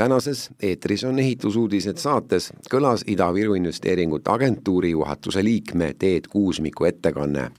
tänases 0.00 0.50
eetris 0.62 1.04
on 1.04 1.18
ehitusuudised 1.18 1.98
saates 2.00 2.52
kõlas 2.72 3.02
Ida-Viru 3.06 3.54
Investeeringute 3.54 4.30
Agentuuri 4.32 4.94
juhatuse 4.94 5.44
liikme 5.44 5.90
Teet 5.98 6.28
Kuusmiku 6.32 6.86
ettekanne, 6.88 7.50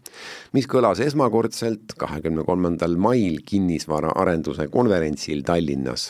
mis 0.53 0.65
kõlas 0.65 1.03
esmakordselt 1.05 1.93
kahekümne 1.97 2.45
kolmandal 2.47 2.97
mail 2.97 3.37
kinnisvaraarenduse 3.45 4.67
konverentsil 4.73 5.45
Tallinnas. 5.45 6.09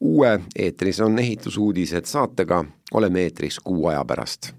Uue 0.00 0.40
Eetris 0.56 1.00
on 1.00 1.18
ehitusuudised 1.18 2.04
saatega 2.04 2.64
oleme 2.94 3.22
eetris 3.22 3.60
kuu 3.60 3.86
aja 3.86 4.04
pärast. 4.04 4.52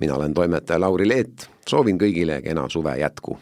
mina 0.00 0.14
olen 0.14 0.34
toimetaja 0.34 0.80
Lauri 0.80 1.08
Leet, 1.08 1.50
soovin 1.68 1.98
kõigile 1.98 2.42
kena 2.42 2.68
suve 2.68 2.98
jätku 2.98 3.38